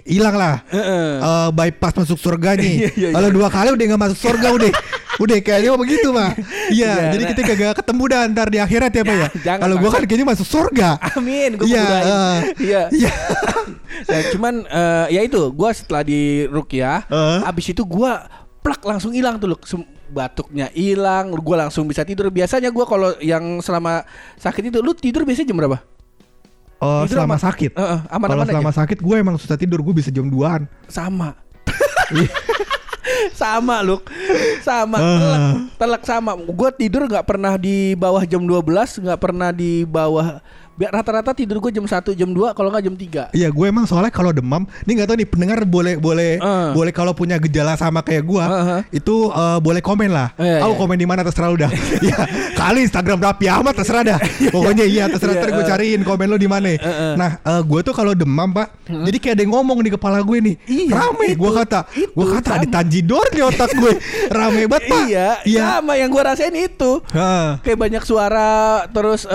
hilang 0.06 0.34
lah 0.34 0.66
Heeh. 0.70 1.10
Eh, 1.20 1.50
bypass 1.52 1.94
masuk 1.96 2.18
surga 2.18 2.58
nih. 2.58 2.76
iya, 2.82 2.90
iya. 2.98 3.10
Kalau 3.14 3.30
dua 3.30 3.46
kali 3.46 3.70
udah 3.70 3.86
nggak 3.88 4.02
masuk 4.02 4.20
surga 4.20 4.48
udah. 4.58 4.72
Udah 5.18 5.36
kayaknya 5.38 5.76
begitu 5.76 6.08
mah. 6.10 6.32
Iya, 6.70 6.88
Iya, 6.88 7.06
jadi 7.12 7.24
nah. 7.24 7.30
kita 7.30 7.42
kagak 7.44 7.74
ketemu 7.76 8.04
dah 8.08 8.22
ntar 8.30 8.48
di 8.48 8.58
akhirat 8.58 8.92
ya 8.92 9.04
Pak 9.04 9.12
Ya, 9.14 9.28
ya. 9.48 9.54
Kalau 9.58 9.76
gua 9.78 9.90
kan 9.90 10.04
kayaknya 10.04 10.28
masuk 10.28 10.46
surga. 10.46 10.90
Amin, 11.12 11.50
gue 11.56 11.68
Iya, 11.68 11.84
eh. 11.84 12.40
Iya. 12.58 12.82
Iya. 12.90 13.12
Ya, 14.04 14.20
cuman 14.32 14.64
eh, 14.64 15.06
ya 15.12 15.22
itu, 15.22 15.42
gua 15.50 15.70
setelah 15.72 16.02
di 16.02 16.22
rukyah, 16.46 17.04
Eh. 17.06 17.40
abis 17.44 17.66
itu 17.70 17.84
gua 17.84 18.24
plak 18.60 18.80
langsung 18.82 19.12
hilang 19.12 19.36
tuh. 19.36 19.58
Sem- 19.64 19.84
batuknya 20.08 20.68
hilang, 20.70 21.32
gua 21.34 21.66
langsung 21.66 21.88
bisa 21.88 22.04
tidur. 22.04 22.28
Biasanya 22.28 22.68
gua 22.68 22.84
kalau 22.84 23.16
yang 23.20 23.60
selama 23.60 24.04
sakit 24.36 24.68
itu, 24.68 24.80
lu 24.80 24.92
tidur 24.92 25.24
biasanya 25.24 25.48
jam 25.48 25.58
berapa? 25.58 25.80
Oh, 26.78 27.06
Tidur 27.06 27.14
selama 27.16 27.36
aman- 27.36 27.46
sakit. 27.46 27.72
Eh, 27.72 27.80
eh, 27.80 28.00
Kalau 28.02 28.16
aman-aman 28.18 28.42
aja. 28.42 28.52
selama 28.52 28.72
sakit 28.74 28.98
gue 28.98 29.16
emang 29.16 29.38
susah 29.38 29.54
tidur, 29.54 29.80
gue 29.80 29.94
bisa 29.94 30.10
jam 30.10 30.26
2-an. 30.26 30.66
Sama. 30.88 31.38
Sama 33.42 33.76
Luk. 33.82 34.06
Sama. 34.62 34.98
Ah. 35.02 35.18
telak, 35.18 35.42
telak 35.82 36.04
sama. 36.06 36.32
Gue 36.38 36.70
tidur 36.78 37.10
nggak 37.10 37.26
pernah 37.26 37.58
di 37.58 37.98
bawah 37.98 38.22
jam 38.22 38.46
12 38.46 39.02
nggak 39.02 39.20
pernah 39.20 39.50
di 39.50 39.82
bawah 39.82 40.38
bi- 40.82 40.90
rata-rata 40.90 41.32
tidur 41.32 41.62
gue 41.62 41.72
jam 41.72 41.86
1 41.86 41.94
jam 42.12 42.26
2 42.28 42.58
kalau 42.58 42.70
nggak 42.70 42.84
jam 42.84 42.96
3 42.96 43.30
Iya, 43.32 43.48
gue 43.48 43.66
emang 43.68 43.86
soalnya 43.86 44.10
kalau 44.10 44.32
demam, 44.32 44.66
ini 44.82 44.92
nggak 44.92 45.08
tahu 45.08 45.18
nih 45.18 45.28
pendengar 45.28 45.60
boleh 45.64 45.96
boleh 45.96 46.32
Eh. 46.36 46.70
boleh 46.72 46.90
kalau 46.90 47.14
punya 47.14 47.38
gejala 47.38 47.76
sama 47.76 48.02
kayak 48.02 48.24
gua, 48.24 48.44
Eh, 48.44 48.66
eh. 48.72 48.82
itu 48.96 49.16
eh, 49.28 49.60
boleh 49.60 49.80
komen 49.80 50.10
lah. 50.10 50.34
Iya, 50.36 50.66
Aku 50.66 50.74
iya. 50.74 50.80
komen 50.80 50.98
di 50.98 51.06
mana 51.06 51.22
terserah 51.22 51.48
lu 51.48 51.58
dah. 51.58 51.70
Iya, 52.02 52.18
kali 52.54 52.82
Instagram 52.82 53.20
Rapi 53.22 53.46
Ahmad 53.46 53.74
terserah 53.74 54.02
dah. 54.02 54.20
Pokoknya 54.54 54.82
iya 54.84 55.06
terserah 55.06 55.34
Iya, 55.34 55.40
ntar 55.40 55.52
gue 55.52 55.62
eh. 55.62 55.70
cariin 55.70 56.02
komen 56.02 56.26
lu 56.26 56.38
di 56.38 56.48
mana. 56.48 56.66
eh. 56.68 56.80
Nah, 57.14 57.38
eh, 57.40 57.62
gue 57.62 57.80
tuh 57.84 57.94
kalau 57.94 58.14
demam 58.14 58.50
pak, 58.50 58.74
jadi 58.88 59.18
kayak 59.18 59.34
ada 59.34 59.42
yang 59.42 59.54
ngomong 59.54 59.80
di 59.80 59.92
kepala 59.92 60.18
gue 60.20 60.38
nih, 60.42 60.56
Iya, 60.66 60.96
rame. 60.98 61.28
Gue 61.34 61.52
kata, 61.54 61.80
gue 61.92 62.26
kata 62.32 62.50
ada 62.54 62.68
tanjidor 62.72 63.26
di 63.30 63.40
otak 63.40 63.70
gue, 63.74 63.94
rame 64.34 64.66
banget 64.66 64.88
pak. 64.88 65.04
iya 65.04 65.28
iya. 65.44 65.62
sama 65.74 65.94
yang 65.94 66.08
gue 66.08 66.22
rasain 66.22 66.54
itu 66.54 66.92
Heeh. 67.12 67.48
kayak 67.62 67.78
banyak 67.78 68.04
suara 68.04 68.52
terus 68.88 69.28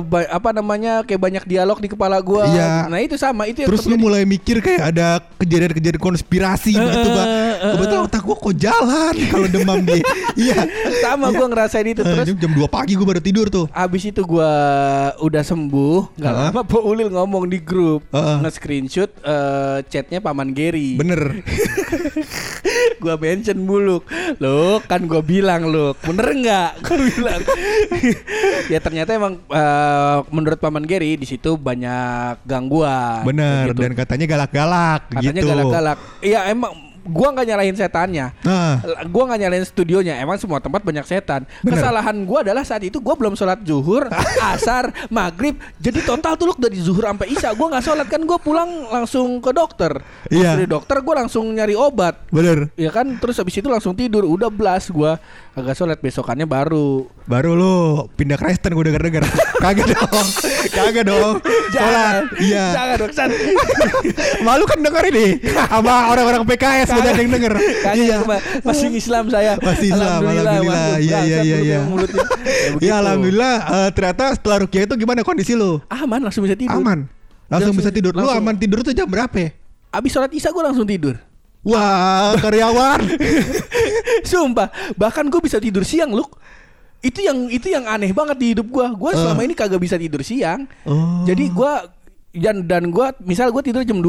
ba- 0.00 0.30
apa 0.30 0.50
namanya 0.50 0.87
kayak 1.02 1.20
banyak 1.20 1.44
dialog 1.44 1.76
di 1.76 1.88
kepala 1.88 2.18
gue 2.18 2.42
Iya. 2.44 2.86
nah 2.86 2.98
itu 2.98 3.14
sama 3.14 3.44
itu 3.44 3.60
yang 3.60 3.68
Terus 3.68 3.82
lu 3.82 3.92
terjadi. 3.92 4.00
mulai 4.00 4.22
mikir 4.22 4.56
kayak 4.58 4.80
ada 4.88 5.06
kejadian-kejadian 5.36 5.98
konspirasi 5.98 6.72
gitu, 6.72 7.08
Pak. 7.08 7.24
eh, 7.24 7.34
eh. 7.58 7.72
Kebetulan 7.72 8.02
otak 8.02 8.22
gua 8.22 8.36
kok 8.36 8.54
jalan 8.54 9.14
kalau 9.32 9.46
demam 9.46 9.78
dia. 9.80 10.02
Iya. 10.34 10.58
sama 11.00 11.28
gue 11.28 11.46
ngerasain 11.46 11.86
itu 11.86 11.98
Eh, 11.98 12.06
terus 12.06 12.26
jam, 12.26 12.38
jam 12.38 12.52
2 12.52 12.66
pagi 12.66 12.92
gua 12.92 13.06
baru 13.08 13.20
tidur 13.20 13.46
tuh. 13.48 13.66
Abis 13.70 14.06
itu 14.06 14.22
gua 14.22 14.50
udah 15.18 15.42
sembuh 15.42 16.14
Gak 16.14 16.24
Heeh. 16.24 16.48
lama 16.48 16.62
Po 16.62 16.82
Ulil 16.82 17.08
ngomong 17.08 17.46
di 17.46 17.58
grup 17.58 18.06
Heeh. 18.08 18.36
Nge-screenshot 18.40 19.10
eh, 19.18 19.78
chatnya 19.86 20.18
Paman 20.18 20.50
Gary 20.50 20.94
Bener. 20.94 21.20
Gua 22.98 23.14
mention 23.14 23.58
buluk 23.60 24.02
Loh 24.38 24.82
kan 24.82 25.04
gua 25.04 25.20
bilang 25.20 25.66
loh 25.66 25.94
Bener 25.96 26.28
nggak? 26.28 26.70
Gua 26.82 26.96
bilang 26.98 27.40
Ya 28.72 28.78
ternyata 28.78 29.10
emang 29.12 29.38
eh, 29.44 30.18
Menurut 30.28 30.58
Paman 30.68 30.84
Gary 30.84 31.16
di 31.16 31.24
situ 31.24 31.56
banyak 31.56 32.44
gangguan 32.44 33.24
Bener. 33.24 33.72
Gitu. 33.72 33.80
Dan 33.80 33.96
katanya 33.96 34.26
galak-galak 34.28 35.00
Katanya 35.08 35.40
gitu. 35.40 35.48
galak-galak 35.48 35.98
Iya 36.20 36.40
emang 36.52 36.87
Gua 37.08 37.32
nggak 37.32 37.46
nyalahin 37.46 37.72
setannya 37.72 38.26
Nah, 38.44 38.78
gua 39.06 39.22
nggak 39.26 39.40
nyalain 39.40 39.64
studionya 39.64 40.20
emang 40.20 40.36
semua 40.36 40.60
tempat 40.60 40.80
banyak 40.80 41.02
setan 41.02 41.48
Bener. 41.60 41.80
kesalahan 41.80 42.16
gua 42.22 42.44
adalah 42.44 42.62
saat 42.62 42.84
itu 42.84 43.00
gua 43.00 43.16
belum 43.16 43.32
sholat 43.32 43.64
zuhur 43.64 44.06
asar 44.52 44.92
maghrib 45.08 45.56
jadi 45.76 46.00
total 46.00 46.36
tuh 46.36 46.46
Luk, 46.46 46.58
dari 46.58 46.76
zuhur 46.76 47.04
sampai 47.04 47.28
isya 47.28 47.52
gua 47.52 47.72
nggak 47.72 47.84
sholat 47.84 48.06
kan 48.06 48.20
gua 48.22 48.36
pulang 48.36 48.68
langsung 48.88 49.40
ke 49.40 49.50
dokter 49.50 50.00
Iya. 50.28 50.54
dari 50.54 50.64
dokter 50.64 51.00
gua 51.00 51.20
langsung 51.20 51.48
nyari 51.48 51.72
obat 51.72 52.28
bener. 52.28 52.68
ya 52.74 52.88
kan 52.88 53.16
terus 53.16 53.36
habis 53.36 53.52
itu 53.54 53.66
langsung 53.66 53.92
tidur 53.92 54.22
udah 54.22 54.48
belas 54.48 54.88
gua 54.88 55.16
agak 55.52 55.74
sholat 55.74 55.98
besokannya 55.98 56.44
baru 56.44 57.08
Baru 57.28 57.52
lu 57.52 57.74
pindah 58.16 58.40
Kristen 58.40 58.72
gua 58.72 58.88
denger-denger. 58.88 59.20
Kagak 59.60 59.84
dong. 59.84 60.28
Kagak 60.72 61.04
dong. 61.04 61.36
Sholat. 61.76 62.24
Iya. 62.40 62.64
jangan 62.72 62.96
dong. 63.04 63.12
Malu 64.40 64.64
kan 64.64 64.80
denger 64.80 65.04
ini 65.12 65.26
sama 65.68 66.08
orang-orang 66.08 66.40
PKS 66.48 66.88
udah 66.98 67.10
ada 67.10 67.20
yang 67.20 67.32
denger. 67.32 67.52
Iya. 67.98 68.16
Ma- 68.22 68.42
masih 68.62 68.88
Islam 68.90 69.24
saya 69.26 69.56
Masih 69.56 69.88
Islam, 69.90 70.20
alhamdulillah. 70.20 70.98
Iya, 70.98 71.18
iya, 71.22 71.38
iya, 71.40 71.58
iya. 71.58 71.78
Ya, 72.78 72.78
Ya 72.80 72.94
alhamdulillah 72.98 73.54
eh, 73.58 73.90
ternyata 73.90 74.24
setelah 74.32 74.58
rukiah 74.60 74.84
itu 74.84 74.94
gimana 74.94 75.22
kondisi 75.22 75.52
lu? 75.52 75.80
aman 75.88 76.20
langsung 76.20 76.42
bisa 76.42 76.54
tidur 76.54 76.74
Aman. 76.74 77.06
Langsung, 77.46 77.72
Langsung- 77.72 77.76
bisa 77.76 77.90
tidur. 77.90 78.12
Lu 78.12 78.20
langsung. 78.20 78.38
aman 78.38 78.54
tidur 78.54 78.78
tuh 78.80 78.92
jam 78.92 79.06
berapa? 79.06 79.32
ya? 79.34 79.50
abis 79.88 80.10
sholat 80.10 80.28
isya 80.30 80.50
gua 80.50 80.68
langsung 80.68 80.84
tidur 80.84 81.16
Wah, 81.60 82.38
karyawan. 82.38 83.02
Sumpah, 84.24 84.68
bahkan 84.94 85.26
gue 85.26 85.40
bisa 85.40 85.58
tidur 85.58 85.82
siang, 85.82 86.12
Luk. 86.12 86.38
Itu 86.98 87.18
yang 87.20 87.46
itu 87.48 87.66
yang 87.68 87.84
aneh 87.84 88.10
banget 88.10 88.36
di 88.36 88.46
hidup 88.52 88.66
gua. 88.68 88.90
Gua 88.90 89.10
Eh. 89.10 89.16
selama 89.16 89.40
ini 89.40 89.54
kagak 89.54 89.78
bisa 89.78 89.94
tidur 89.94 90.18
siang. 90.20 90.66
Oh. 90.82 91.22
Jadi 91.22 91.46
gua 91.48 91.86
dan 92.30 92.62
dan 92.62 92.88
gua 92.88 93.14
misal 93.20 93.48
gua 93.48 93.60
tidur 93.60 93.82
jam 93.82 93.98
2. 93.98 94.06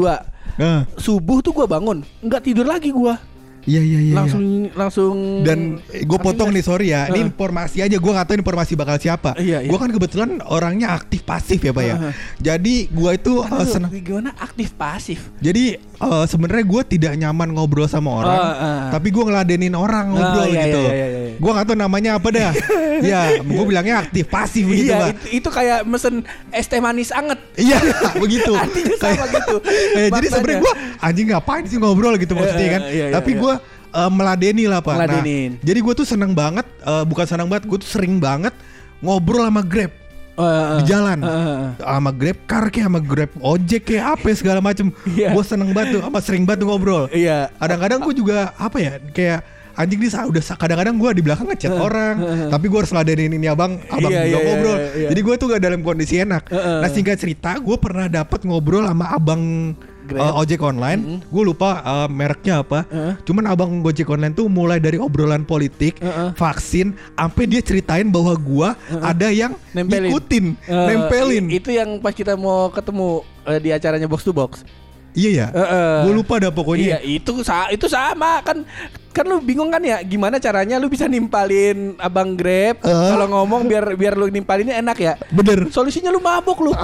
Nah, 0.58 0.88
Subuh 0.98 1.38
tuh 1.44 1.54
gua 1.54 1.66
bangun, 1.68 2.02
nggak 2.24 2.42
tidur 2.42 2.66
lagi 2.66 2.90
gua. 2.90 3.18
Iya 3.62 3.78
iya 3.78 3.98
iya. 4.02 4.14
langsung 4.14 4.42
iya. 4.42 4.72
langsung 4.72 5.14
Dan 5.40 5.58
gue 5.82 6.18
potong 6.18 6.48
nih 6.48 6.60
sorry 6.60 6.86
ya, 6.90 7.08
ini 7.08 7.20
Eh. 7.20 7.26
informasi 7.26 7.80
aja 7.80 7.92
gue 7.92 8.10
nggak 8.10 8.26
tahu 8.26 8.36
informasi 8.38 8.72
bakal 8.74 8.96
siapa. 8.96 9.34
Iya, 9.34 9.60
iya. 9.60 9.68
Gue 9.68 9.76
kan 9.76 9.88
kebetulan 9.88 10.30
orangnya 10.42 10.92
aktif 10.92 11.20
pasif 11.22 11.58
ya 11.58 11.70
pak 11.70 11.82
ya. 11.82 11.94
Eh. 11.98 12.12
Jadi 12.38 12.74
gue 12.86 13.10
itu 13.12 13.32
eh, 13.38 13.50
Aduh, 13.50 13.66
senang. 13.66 13.90
gimana 13.92 14.30
aktif 14.34 14.72
pasif? 14.72 15.18
Jadi 15.36 15.76
eh, 15.76 16.24
sebenarnya 16.26 16.64
gue 16.64 16.82
tidak 16.88 17.12
nyaman 17.14 17.48
ngobrol 17.50 17.84
sama 17.84 18.10
orang, 18.18 18.36
Oh, 18.36 18.52
eh. 18.52 18.80
tapi 18.90 19.08
gue 19.08 19.22
ngeladenin 19.22 19.74
orang 19.74 20.06
ngobrol 20.10 20.40
Oh, 20.40 20.46
iya, 20.46 20.62
gitu. 20.62 20.80
iya, 20.82 20.92
iya, 20.94 21.06
iya. 21.08 21.34
Gue 21.36 21.50
nggak 21.50 21.66
tahu 21.66 21.76
namanya 21.76 22.10
apa 22.16 22.28
dah. 22.28 22.52
ya, 23.02 23.20
gue 23.38 23.64
bilangnya 23.64 23.96
aktif 23.98 24.24
pasif 24.26 24.64
gitu 24.64 24.88
iya, 24.88 24.98
pak. 25.02 25.08
itu, 25.14 25.26
itu 25.36 25.48
kayak 25.48 25.78
mesen 25.82 26.20
es 26.50 26.66
teh 26.66 26.78
manis 26.78 27.10
anget. 27.10 27.38
Iya 27.54 27.76
begitu. 28.22 28.52
Artinya 28.60 28.96
sama 28.96 29.24
gitu. 29.26 29.56
Eh, 29.94 30.08
jadi 30.10 30.26
sebenarnya 30.28 30.60
gue 30.60 30.74
anjing 30.98 31.26
ngapain 31.28 31.64
sih 31.64 31.76
ngobrol 31.76 32.14
gitu 32.14 32.32
maksudnya 32.32 32.60
Eh, 32.60 32.70
kan. 32.70 32.82
eh, 32.82 32.90
iya, 32.90 33.04
iya, 33.06 33.14
Tapi 33.14 33.30
iya. 33.30 33.40
gue 33.40 33.54
eh, 33.90 34.10
meladeni 34.10 34.64
lah 34.66 34.80
pak. 34.80 34.96
Meladenin. 34.96 35.50
Nah, 35.58 35.64
jadi 35.64 35.78
gue 35.78 35.94
tuh 35.94 36.06
seneng 36.06 36.32
banget, 36.32 36.66
eh, 36.82 37.04
bukan 37.04 37.26
seneng 37.26 37.46
banget, 37.46 37.66
gue 37.66 37.78
tuh 37.78 37.90
sering 37.90 38.18
banget 38.18 38.54
ngobrol 39.00 39.44
sama 39.44 39.62
Grab 39.62 39.92
Oh, 40.40 40.46
eh, 40.46 40.80
di 40.80 40.88
jalan. 40.88 41.20
eh, 41.20 41.28
eh. 41.28 41.68
sama 41.84 42.10
Grab 42.16 42.38
car 42.48 42.64
kayak 42.72 42.86
sama 42.88 43.00
Grab 43.02 43.30
ojek 43.38 43.82
kayak 43.84 44.04
apa 44.16 44.24
ya, 44.32 44.36
segala 44.38 44.60
macem. 44.64 44.88
Iya. 45.04 45.36
Gue 45.36 45.44
seneng 45.44 45.74
banget 45.76 46.00
tuh, 46.00 46.02
sama 46.06 46.18
sering 46.24 46.48
banget 46.48 46.64
tuh 46.64 46.68
ngobrol. 46.72 47.04
Iya. 47.12 47.52
Kadang-kadang 47.60 48.00
gue 48.08 48.14
juga 48.16 48.56
apa 48.56 48.76
ya 48.80 48.92
kayak 49.12 49.40
anjing 49.76 49.96
nih 49.96 50.12
udah 50.12 50.42
kadang-kadang 50.60 50.96
gue 50.96 51.10
di 51.16 51.22
belakang 51.24 51.46
ngechat 51.48 51.72
orang, 51.72 52.14
tapi 52.52 52.68
gue 52.68 52.78
harus 52.84 52.92
ngeladenin 52.92 53.32
ini 53.32 53.48
abang, 53.48 53.80
abang 53.88 54.12
Iya, 54.12 54.28
juga 54.28 54.38
iya, 54.38 54.44
ngobrol. 54.44 54.76
iya, 54.76 54.88
iya. 54.92 55.08
Jadi 55.12 55.20
gue 55.24 55.34
tuh 55.40 55.46
gak 55.48 55.62
dalam 55.62 55.80
kondisi 55.80 56.14
enak. 56.20 56.42
Heeh. 56.52 56.78
Nah 56.84 56.88
singkat 56.88 57.16
cerita, 57.16 57.50
gue 57.56 57.76
pernah 57.80 58.06
dapat 58.08 58.40
ngobrol 58.44 58.84
sama 58.84 59.12
abang 59.12 59.72
Grab. 60.10 60.20
uh, 60.20 60.34
ojek 60.36 60.60
online. 60.60 61.22
Gue 61.24 61.42
lupa 61.44 61.78
uh, 61.80 62.06
mereknya 62.06 62.60
apa. 62.60 62.82
Heeh. 62.84 63.14
Cuman 63.22 63.46
abang 63.46 63.70
ojek 63.80 64.04
online 64.04 64.32
tuh 64.32 64.46
mulai 64.46 64.76
dari 64.76 64.96
obrolan 64.96 65.42
politik, 65.42 65.96
Heeh. 65.96 66.34
vaksin, 66.34 66.90
sampai 67.12 67.46
dia 67.46 67.60
ceritain 67.60 68.06
bahwa 68.06 68.34
gue 68.34 68.68
ada 68.98 69.28
yang 69.28 69.54
Nempelin. 69.70 70.10
ngikutin, 70.10 70.44
Eh, 70.60 70.86
nempelin. 70.88 71.44
Itu 71.48 71.70
yang 71.70 71.96
pas 71.96 72.10
kita 72.10 72.34
mau 72.34 72.68
ketemu 72.68 73.22
eh, 73.44 73.58
di 73.58 73.70
acaranya 73.70 74.04
box 74.04 74.20
to 74.20 74.32
box. 74.32 74.66
Iya 75.10 75.30
ya. 75.32 75.46
Heeh. 75.50 75.94
Gue 76.04 76.14
lupa 76.16 76.38
dah 76.38 76.50
pokoknya. 76.50 76.98
Iya, 76.98 77.18
itu 77.18 77.42
sa 77.42 77.66
itu 77.68 77.86
sama 77.86 78.42
kan. 78.42 78.62
Kan 79.10 79.26
lu 79.26 79.38
bingung 79.38 79.66
kan 79.68 79.82
ya 79.82 79.98
gimana 80.00 80.38
caranya 80.38 80.78
lu 80.78 80.86
bisa 80.86 81.04
nimpalin 81.04 81.98
Abang 81.98 82.38
Grab 82.38 82.78
Eh. 82.78 83.08
kalau 83.10 83.26
ngomong 83.28 83.66
biar 83.66 83.98
biar 83.98 84.14
lu 84.14 84.26
nimpalinnya 84.26 84.78
enak 84.78 84.96
ya. 84.96 85.14
Bener. 85.28 85.66
Solusinya 85.68 86.08
lu 86.08 86.18
mabuk 86.18 86.58
lu. 86.60 86.70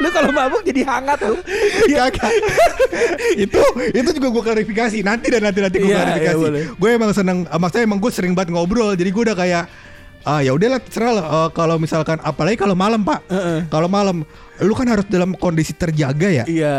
lu 0.00 0.08
kalau 0.10 0.30
mabuk 0.30 0.62
jadi 0.62 0.82
hangat 0.82 1.18
lu. 1.22 1.36
Kagak. 1.86 2.32
itu 3.36 3.60
itu 3.92 4.10
juga 4.14 4.28
gue 4.30 4.42
klarifikasi 4.42 4.96
nanti 5.00 5.26
dan 5.30 5.42
nanti 5.42 5.60
nanti 5.60 5.76
gue 5.78 5.88
Iya, 5.88 5.98
klarifikasi. 6.02 6.34
iya, 6.34 6.42
boleh. 6.42 6.62
gue 6.74 6.88
emang 6.90 7.10
seneng, 7.12 7.38
eh, 7.44 7.58
maksudnya 7.58 7.84
emang 7.84 7.98
gue 7.98 8.10
sering 8.10 8.32
banget 8.32 8.50
ngobrol. 8.52 8.92
Jadi 8.94 9.10
gue 9.10 9.22
udah 9.30 9.36
kayak 9.36 9.64
ah 10.24 10.40
ya 10.40 10.56
udahlah 10.56 10.80
terserah 10.80 11.12
lah 11.12 11.24
eh, 11.24 11.48
kalau 11.52 11.76
misalkan 11.76 12.16
apalagi 12.20 12.56
kalau 12.56 12.74
malam 12.74 13.02
pak. 13.02 13.20
Heeh. 13.28 13.68
Kalau 13.68 13.86
malam 13.86 14.22
lu 14.58 14.72
kan 14.72 14.86
harus 14.88 15.06
dalam 15.06 15.34
kondisi 15.34 15.74
terjaga 15.74 16.28
ya. 16.30 16.44
Iya. 16.46 16.76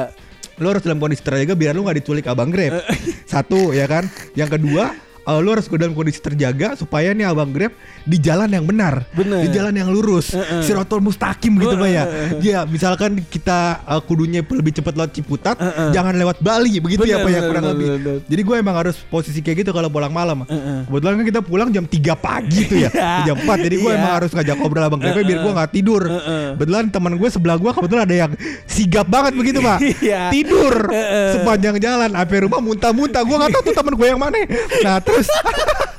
Lu 0.56 0.72
harus 0.72 0.82
dalam 0.82 0.98
kondisi 0.98 1.20
terjaga 1.20 1.52
biar 1.52 1.76
lu 1.76 1.84
nggak 1.84 2.00
diculik 2.00 2.26
abang 2.26 2.48
grab. 2.50 2.80
Satu 3.28 3.72
ya 3.72 3.86
kan. 3.86 4.08
Yang 4.34 4.60
kedua 4.60 4.96
eh, 5.26 5.40
lu 5.42 5.50
harus 5.50 5.66
dalam 5.68 5.92
kondisi 5.92 6.18
terjaga 6.18 6.74
supaya 6.74 7.12
nih 7.12 7.26
abang 7.26 7.50
grab 7.50 7.74
di 8.02 8.18
jalan 8.18 8.48
yang 8.48 8.64
benar, 8.64 9.04
Bener. 9.12 9.42
di 9.42 9.50
jalan 9.50 9.74
yang 9.74 9.90
lurus, 9.90 10.32
Heeh. 10.32 10.62
sirotol 10.62 11.02
mustaqim 11.02 11.58
gitu 11.58 11.74
pak 11.74 11.90
ya. 11.90 12.04
Ya 12.40 12.60
misalkan 12.64 13.18
kita 13.26 13.82
uh, 13.84 13.98
kudunya 14.00 14.40
lebih 14.42 14.72
cepat 14.72 14.94
lewat 14.94 15.12
Ciputat, 15.12 15.58
Heeh. 15.58 15.90
jangan 15.92 16.14
lewat 16.14 16.38
Bali 16.40 16.78
begitu 16.78 17.04
ya 17.04 17.18
Bener, 17.18 17.26
pak 17.26 17.32
ya 17.32 17.42
kurang 17.44 17.64
bener, 17.66 17.74
lebih. 17.74 17.88
bener. 17.98 18.16
Jadi 18.26 18.42
gue 18.42 18.56
emang 18.56 18.76
harus 18.78 18.96
posisi 19.04 19.42
kayak 19.42 19.66
gitu 19.66 19.72
kalau 19.72 19.90
pulang 19.90 20.14
malam. 20.14 20.46
Heeh. 20.46 20.86
Kebetulan 20.86 21.14
kan 21.18 21.26
kita 21.26 21.42
pulang 21.42 21.70
jam 21.74 21.86
3 21.86 21.98
pagi 22.16 22.62
tuh 22.66 22.78
ya, 22.78 22.90
Iya. 22.96 23.10
jam 23.26 23.38
4 23.42 23.66
Jadi 23.66 23.76
gue 23.76 23.90
Iya. 23.90 23.98
emang 23.98 24.14
harus 24.14 24.32
ngajak 24.32 24.56
ngobrol 24.56 24.84
abang 24.84 25.02
Grab 25.02 25.18
biar 25.18 25.40
gue 25.42 25.52
nggak 25.52 25.72
tidur. 25.74 26.02
Heeh. 26.06 26.46
Kebetulan 26.56 26.86
teman 26.88 27.14
gue 27.16 27.30
sebelah 27.30 27.58
gue 27.58 27.72
kebetulan 27.74 28.04
ada 28.06 28.16
yang 28.16 28.32
sigap 28.66 29.08
banget 29.08 29.34
begitu 29.34 29.60
pak, 29.60 29.78
Iya. 29.82 30.30
tidur 30.30 30.74
Heeh. 30.88 31.28
sepanjang 31.36 31.76
jalan, 31.80 32.10
sampai 32.14 32.38
rumah 32.46 32.60
muntah-muntah. 32.62 33.22
Gue 33.22 33.36
nggak 33.36 33.52
tahu 33.52 33.62
tuh 33.66 33.76
teman 33.76 33.94
gue 33.96 34.08
yang 34.08 34.22
mana. 34.22 34.38
Nah 34.86 34.96
terus 35.16 35.30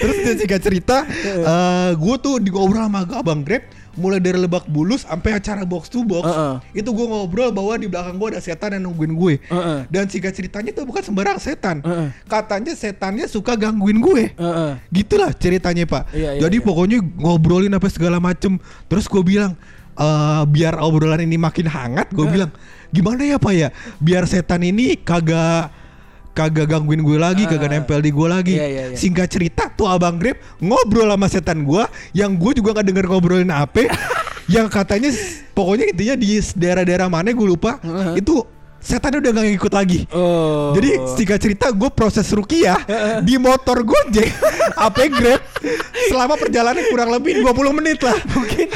Terus 0.00 0.16
dia 0.24 0.34
singkat 0.34 0.60
cerita, 0.62 1.04
eh 1.06 1.90
gue 1.94 2.14
tuh 2.18 2.40
ngobrol 2.40 2.88
sama 2.88 3.04
abang 3.06 3.44
Grab 3.44 3.62
mulai 3.98 4.22
dari 4.22 4.38
Lebak 4.38 4.70
Bulus 4.70 5.02
sampai 5.02 5.36
acara 5.36 5.66
box 5.66 5.90
to 5.90 6.06
box. 6.06 6.24
Heeh. 6.24 6.82
Itu 6.82 6.94
gue 6.94 7.06
ngobrol 7.06 7.50
bahwa 7.50 7.74
di 7.76 7.90
belakang 7.90 8.16
gue 8.16 8.28
ada 8.36 8.40
setan 8.40 8.78
yang 8.78 8.90
nungguin 8.90 9.12
gue. 9.18 9.34
Heeh. 9.50 9.78
Dan 9.90 10.06
singkat 10.06 10.32
ceritanya 10.32 10.70
itu 10.70 10.82
bukan 10.86 11.02
sembarang 11.02 11.38
setan. 11.42 11.82
Heeh. 11.82 12.08
Katanya 12.30 12.72
setannya 12.72 13.26
suka 13.26 13.58
gangguin 13.58 13.98
gue. 13.98 14.32
Heeh. 14.32 14.72
Gitulah 14.94 15.34
ceritanya 15.34 15.84
pak. 15.84 16.08
Iya, 16.14 16.38
iya, 16.38 16.40
Jadi 16.46 16.56
iya. 16.62 16.66
pokoknya 16.66 16.98
ngobrolin 17.02 17.74
apa 17.74 17.88
segala 17.90 18.22
macem. 18.22 18.56
Terus 18.86 19.10
gue 19.10 19.22
bilang 19.22 19.58
eh 20.00 20.42
biar 20.48 20.80
obrolan 20.80 21.20
ini 21.20 21.36
makin 21.36 21.68
hangat, 21.68 22.08
gue 22.14 22.24
bilang 22.24 22.48
gimana 22.88 23.20
ya 23.26 23.36
pak 23.36 23.52
ya, 23.52 23.68
biar 24.00 24.24
setan 24.24 24.64
ini 24.64 24.96
kagak 24.96 25.68
kagak 26.30 26.66
gangguin 26.66 27.00
gue 27.00 27.16
lagi, 27.16 27.44
kagak 27.44 27.68
Ah. 27.68 27.74
nempel 27.76 27.98
di 27.98 28.10
gue 28.10 28.28
lagi. 28.28 28.54
Iya, 28.54 28.66
iya, 28.66 28.82
iya. 28.90 28.96
Singkat 28.96 29.28
cerita 29.28 29.68
tuh 29.68 29.86
abang 29.86 30.16
Grab 30.16 30.38
ngobrol 30.58 31.08
sama 31.08 31.26
setan 31.26 31.62
gue, 31.62 31.82
yang 32.12 32.34
gue 32.34 32.52
juga 32.54 32.76
gak 32.76 32.86
denger 32.86 33.06
ngobrolin 33.06 33.50
apa, 33.50 33.90
yang 34.48 34.66
katanya 34.66 35.10
pokoknya 35.52 35.90
intinya 35.90 36.14
di 36.14 36.28
daerah-daerah 36.54 37.06
mana 37.06 37.30
gue 37.30 37.44
lupa, 37.44 37.78
Heeh. 37.78 38.22
itu 38.22 38.40
setannya 38.80 39.20
udah 39.20 39.30
gak 39.34 39.46
ngikut 39.50 39.72
lagi. 39.74 39.98
Oh. 40.08 40.72
Jadi 40.72 40.88
singkat 41.12 41.38
cerita 41.38 41.68
gue 41.68 41.90
proses 41.90 42.24
rukiah 42.30 42.80
di 43.20 43.36
motor 43.36 43.84
Gojek 43.84 44.30
apa 44.88 45.04
Grab 45.04 45.42
selama 46.08 46.40
perjalanan 46.40 46.80
kurang 46.88 47.12
lebih 47.12 47.44
20 47.44 47.76
menit 47.76 48.00
lah. 48.00 48.16
mungkin 48.32 48.66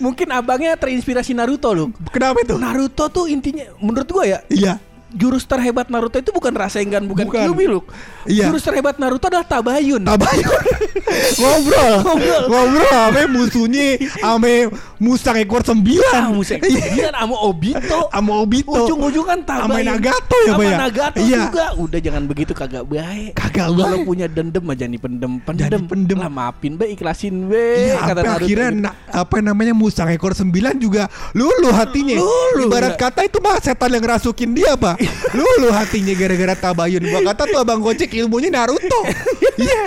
mungkin 0.00 0.28
abangnya 0.32 0.72
terinspirasi 0.74 1.36
Naruto 1.36 1.76
lu. 1.76 1.92
Kenapa 2.08 2.40
itu? 2.40 2.56
Naruto 2.56 3.12
tuh 3.12 3.28
intinya 3.28 3.68
menurut 3.76 4.08
gua 4.08 4.24
ya 4.24 4.40
Iya. 4.48 4.80
Jurus 5.12 5.44
terhebat 5.44 5.90
Naruto 5.90 6.16
itu 6.16 6.30
bukan 6.30 6.54
Rasengan, 6.54 7.02
bukan, 7.04 7.26
Bukan. 7.26 7.42
Kyuubi 7.46 7.66
lu. 7.66 7.80
Iya. 8.26 8.48
Jurus 8.48 8.62
terhebat 8.62 8.96
Naruto 8.96 9.26
adalah 9.26 9.46
Tabayun. 9.46 10.02
Tabayun 10.06 10.62
ngobrol 11.40 11.94
Ngobrol. 12.06 12.42
ngobrol 12.46 12.94
ame 13.10 13.22
musuhnya 13.26 13.98
ame 14.22 14.70
musang 15.00 15.32
ekor 15.34 15.64
sembilan 15.64 16.12
Ah, 16.12 16.28
musik. 16.28 16.60
Dia 16.60 17.08
sama 17.10 17.36
Obito. 17.40 18.00
sama 18.06 18.32
Obito 18.36 18.68
Ujung-ujung 18.70 19.24
kan 19.24 19.40
Tabayun. 19.40 19.64
Sama 19.64 19.80
Nagato 19.80 20.36
ya, 20.38 20.52
Sama 20.52 20.62
ya? 20.62 20.76
Nagato 20.76 21.18
Iya. 21.18 21.38
juga. 21.48 21.64
Udah 21.74 21.98
jangan 21.98 22.22
begitu 22.24 22.52
kagak 22.52 22.84
baik. 22.84 23.32
Kagak 23.32 23.66
Kalau 23.66 23.96
baik. 23.96 24.04
punya 24.04 24.26
dendam 24.28 24.64
aja 24.66 24.84
nih 24.84 25.00
pendem, 25.00 25.32
pendem. 25.40 25.64
Jadi 25.64 25.76
pendem. 25.82 26.18
Lah 26.20 26.28
maafin 26.28 26.76
be, 26.76 26.84
ikhlasin 26.86 27.48
be. 27.48 27.88
Iya, 27.88 27.96
kata 27.98 28.20
apa 28.20 28.32
akhirnya 28.38 28.68
gitu. 28.70 28.84
na- 28.84 28.96
apa 29.08 29.36
namanya 29.40 29.72
musang 29.72 30.12
ekor 30.12 30.36
sembilan 30.36 30.76
juga 30.76 31.08
lulu 31.32 31.72
hatinya. 31.72 32.20
Luluh, 32.20 32.68
Ibarat 32.68 32.94
iya. 32.94 33.00
kata 33.00 33.20
itu 33.24 33.40
mah 33.40 33.56
setan 33.58 33.90
yang 33.90 34.04
rasukin 34.04 34.52
dia 34.52 34.76
pak. 34.76 35.00
lulu 35.38 35.72
hatinya 35.72 36.12
gara-gara 36.12 36.54
tabayun. 36.54 37.02
Gua 37.02 37.20
kata 37.26 37.48
tuh 37.48 37.58
abang 37.58 37.80
gojek 37.80 38.12
ilmunya 38.12 38.52
Naruto. 38.52 39.00
Iya. 39.60 39.82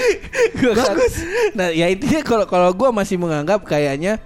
Kan- 0.54 0.94
Bagus. 0.94 1.14
Nah, 1.54 1.70
ya 1.70 1.90
intinya 1.90 2.22
kalau 2.22 2.46
kalau 2.46 2.70
gua 2.72 2.90
masih 2.92 3.18
menganggap 3.18 3.62
kayaknya 3.64 4.22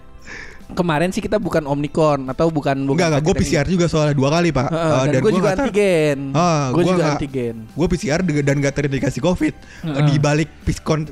kemarin 0.69 1.10
sih 1.10 1.19
kita 1.19 1.38
bukan 1.38 1.63
Omnicon 1.63 2.27
atau 2.27 2.47
bukan 2.47 2.75
bukan 2.80 2.93
Enggak 2.93 3.08
enggak, 3.10 3.23
gue 3.23 3.36
PCR 3.38 3.65
juga 3.65 3.86
soalnya 3.86 4.12
dua 4.12 4.30
kali 4.30 4.49
pak. 4.49 4.67
Heeh, 4.67 4.88
Eh, 4.88 5.06
dan, 5.08 5.08
gue 5.13 5.21
gua 5.21 5.32
juga 5.32 5.41
nggak 5.43 5.56
tahu- 5.56 5.67
antigen. 5.67 6.17
Ah, 6.32 6.63
gue 6.67 6.84
juga 6.84 6.95
nggak- 6.97 7.15
antigen. 7.15 7.56
Gue 7.69 7.88
PCR 7.88 8.19
dan 8.21 8.56
gak 8.58 8.75
terindikasi 8.75 9.19
COVID. 9.19 9.53
Heeh. 9.84 10.03
Di 10.03 10.15
balik 10.17 10.49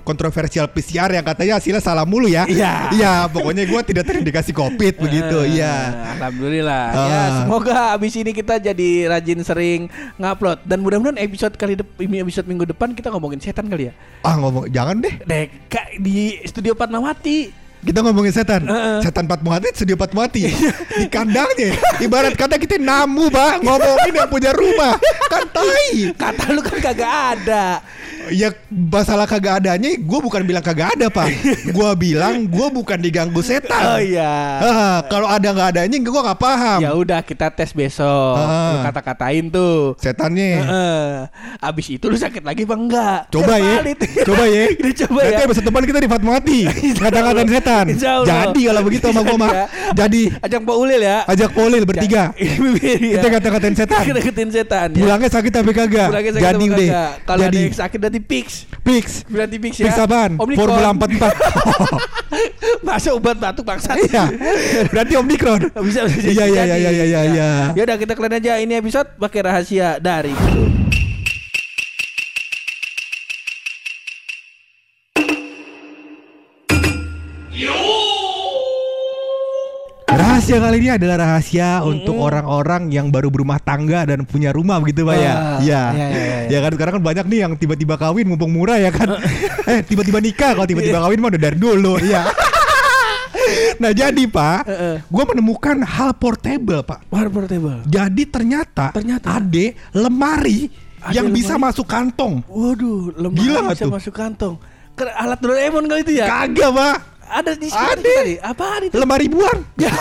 kontroversial 0.01 0.65
PCR 0.67 1.09
yang 1.11 1.23
katanya 1.23 1.57
hasilnya 1.57 1.79
salah 1.79 2.03
mulu 2.03 2.25
ya. 2.25 2.43
Iya. 2.45 2.89
Iya, 2.91 3.13
pokoknya 3.27 3.63
gue 3.63 3.81
tidak 3.85 4.05
terindikasi 4.05 4.51
COVID 4.51 4.93
begitu. 4.97 5.37
Iya. 5.45 5.73
Alhamdulillah. 6.17 6.85
Ya, 6.91 7.01
Ah. 7.01 7.29
semoga 7.41 7.77
abis 7.93 8.13
ini 8.15 8.31
kita 8.31 8.57
jadi 8.57 8.89
rajin 9.07 9.39
sering 9.41 9.81
ngupload 10.15 10.63
dan 10.63 10.79
mudah-mudahan 10.79 11.17
episode 11.17 11.53
kali 11.53 11.73
ini 11.97 12.17
episode 12.19 12.45
minggu 12.45 12.65
depan 12.65 12.91
kita 12.91 13.09
ngomongin 13.09 13.37
setan 13.37 13.65
kali 13.65 13.89
ya. 13.89 13.93
Ah 14.21 14.35
ngomong 14.35 14.69
jangan 14.69 14.99
deh. 14.99 15.15
Kak, 15.65 15.97
di 15.97 16.39
studio 16.43 16.73
Fatmawati. 16.73 17.64
Kita 17.85 18.01
ngomongin 18.01 18.33
setan. 18.33 18.65
Heeh. 18.65 19.05
Setan 19.05 19.29
Fatmawati 19.29 19.69
studio 19.77 19.93
Fatmawati. 19.93 20.49
Di 20.97 21.05
kandangnya. 21.05 21.77
Ibarat 22.01 22.33
kata 22.33 22.57
kita 22.57 22.81
namu, 22.81 23.29
Pak, 23.29 23.61
ngomongin 23.61 24.13
yang 24.17 24.29
punya 24.29 24.51
rumah. 24.57 24.97
Kan 25.29 25.45
tai. 25.53 26.09
Kata 26.17 26.49
lu 26.49 26.65
kan 26.65 26.77
kagak 26.81 27.13
ada. 27.37 27.85
Ya 28.27 28.49
masalah 28.67 29.23
kagak 29.23 29.61
adanya 29.61 29.93
gue 29.93 30.19
bukan 30.19 30.41
bilang 30.41 30.61
kagak 30.61 30.97
ada, 30.97 31.07
Pak. 31.07 31.27
Gue 31.69 31.89
bilang 31.95 32.45
gue 32.45 32.67
bukan 32.69 32.97
diganggu 32.97 33.37
Oh 33.37 33.43
setan. 33.43 34.01
iya. 34.01 34.33
Ah, 34.57 34.97
kalau 35.05 35.27
ada 35.27 35.45
nggak 35.45 35.69
adanya 35.71 35.97
gue 35.97 36.21
nggak 36.25 36.39
paham. 36.39 36.79
Ya 36.81 36.91
udah 36.91 37.19
kita 37.21 37.51
tes 37.51 37.69
besok. 37.69 38.35
Ah. 38.35 38.71
Lu 38.71 38.77
kata-katain 38.81 39.45
tuh. 39.47 39.93
Setannya. 39.99 40.49
Heeh. 40.57 41.05
Abis 41.59 41.85
itu 41.91 42.05
lu 42.07 42.15
sakit 42.15 42.41
lagi 42.41 42.65
apa 42.65 42.75
enggak? 42.75 43.19
Coba 43.29 43.59
ya, 43.59 43.83
coba 44.25 44.43
ya. 44.47 44.63
Kita 44.75 45.05
coba 45.05 45.19
Nanti 45.21 45.41
ya. 45.41 45.45
episode 45.45 45.65
depan 45.65 45.83
kita 45.83 45.99
di 45.99 46.09
Fatmawati. 46.09 46.59
Kata-kataan 47.03 47.47
setan. 47.47 47.85
Jadi 48.25 48.61
kalau 48.65 48.81
begitu 48.81 49.05
sama 49.11 49.21
gue 49.21 49.37
mah. 49.37 49.51
Jadi 49.51 49.53
ya. 49.53 49.65
Jadi 50.05 50.21
Ajak 50.37 50.59
Pak 50.61 50.75
Ulil 50.77 51.01
ya. 51.01 51.17
ajak 51.25 51.49
Polil 51.51 51.83
bertiga. 51.83 52.23
Iya. 52.85 53.17
Kita 53.19 53.27
kata-katain 53.31 53.75
setan. 53.75 54.01
Kita 54.05 54.15
deketin 54.15 54.49
setan. 54.53 54.87
ya. 54.93 54.99
Pulangnya 55.01 55.29
sakit 55.29 55.51
tapi 55.51 55.71
kagak. 55.73 56.09
Jadi 56.13 56.65
kagak? 56.69 57.11
Kalau 57.25 57.43
ada 57.43 57.57
yang 57.57 57.73
sakit 57.73 57.99
berarti 58.15 58.31
fix. 58.31 58.47
fix. 58.85 59.05
Berarti 59.27 59.57
fix 59.59 59.73
ya. 59.79 59.85
Fix 59.91 59.95
apaan? 59.99 60.31
Omnicron. 60.39 60.67
Formula 60.71 60.89
44. 60.95 62.87
Masa 62.87 63.09
obat 63.11 63.37
batuk 63.37 63.65
bangsat. 63.67 63.97
Iya. 64.07 64.25
Berarti 64.91 65.13
Omnicron. 65.19 65.61
bisa 65.87 66.07
bisa 66.07 66.27
Iya, 66.31 66.45
iya, 66.47 66.63
iya, 66.63 66.77
iya, 66.79 66.91
iya, 66.91 67.21
iya. 67.27 67.49
Ya 67.75 67.81
udah 67.83 67.97
kita 67.99 68.15
kalian 68.15 68.39
aja 68.39 68.53
ini 68.63 68.73
episode 68.79 69.11
pakai 69.19 69.39
rahasia 69.43 69.99
dari 69.99 70.31
rahasia 80.45 80.61
kali 80.61 80.77
ini 80.77 80.89
adalah 80.93 81.17
rahasia 81.17 81.81
untuk 81.81 82.21
orang-orang 82.21 82.93
yang 82.93 83.09
baru 83.09 83.33
berumah 83.33 83.57
tangga 83.57 84.05
dan 84.05 84.29
punya 84.29 84.53
rumah 84.53 84.77
begitu 84.77 85.01
Pak 85.01 85.17
ya. 85.17 85.33
Ah, 85.33 85.57
Iya. 85.57 85.83
iya, 85.97 86.05
iya, 86.05 86.05
iya. 86.13 86.37
Ya 86.53 86.59
kan 86.61 86.71
sekarang 86.77 86.93
kan 86.93 87.03
banyak 87.03 87.25
nih 87.25 87.39
yang 87.41 87.53
tiba-tiba 87.57 87.97
kawin 87.97 88.29
mumpung 88.29 88.53
murah 88.53 88.77
ya 88.77 88.93
kan. 88.93 89.17
eh 89.73 89.81
tiba-tiba 89.81 90.21
nikah 90.21 90.53
kalau 90.53 90.69
tiba-tiba 90.69 91.01
kawin 91.01 91.17
mah 91.17 91.33
udah 91.33 91.41
dari 91.49 91.57
dulu. 91.57 91.97
Iya. 91.97 92.29
nah 93.81 93.89
jadi 93.89 94.21
Pak, 94.29 94.59
Heeh. 94.69 94.95
gue 95.01 95.23
menemukan 95.33 95.81
hal 95.81 96.13
portable 96.13 96.85
Pak. 96.85 97.09
War 97.09 97.25
portable. 97.33 97.81
Jadi 97.89 98.23
ternyata, 98.29 98.93
Ternyata. 98.93 99.41
ada 99.41 99.65
lemari 99.97 100.69
Ada 101.01 101.25
yang 101.25 101.33
bisa 101.33 101.57
lemari? 101.57 101.73
masuk 101.73 101.89
kantong. 101.89 102.45
Waduh, 102.45 103.17
lemari 103.17 103.41
Gila 103.41 103.73
bisa 103.73 103.89
tuh? 103.89 103.97
masuk 103.97 104.13
kantong. 104.13 104.61
Alat 104.95 105.41
Doraemon 105.41 105.89
kali 105.89 106.05
itu 106.05 106.21
ya? 106.21 106.29
Kagak 106.29 106.69
Pak. 106.69 106.97
Ada 107.25 107.51
di 107.57 107.67
sini 107.73 107.89
Ada. 107.89 108.01
tadi. 108.01 108.35
Apaan 108.37 108.81
itu? 108.85 108.95
lemari 109.01 109.27
buang. 109.27 109.59
Ya. 109.81 109.91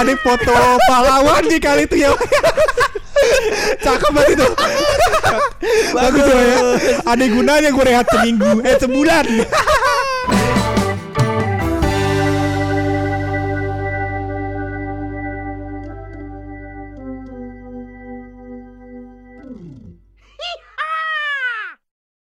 Ada 0.00 0.14
foto 0.22 0.54
pahlawan 0.88 1.42
nih 1.50 1.60
kali 1.60 1.84
itu 1.84 1.96
ya. 2.06 2.10
Cakep 3.84 4.10
banget 4.14 4.38
itu. 4.38 4.46
Bagus 5.92 6.24
ya. 6.24 6.38
Ada 7.04 7.24
gunanya 7.28 7.68
gue 7.74 7.84
rehat 7.84 8.06
seminggu, 8.08 8.64
eh 8.64 8.76
sebulan. 8.80 9.24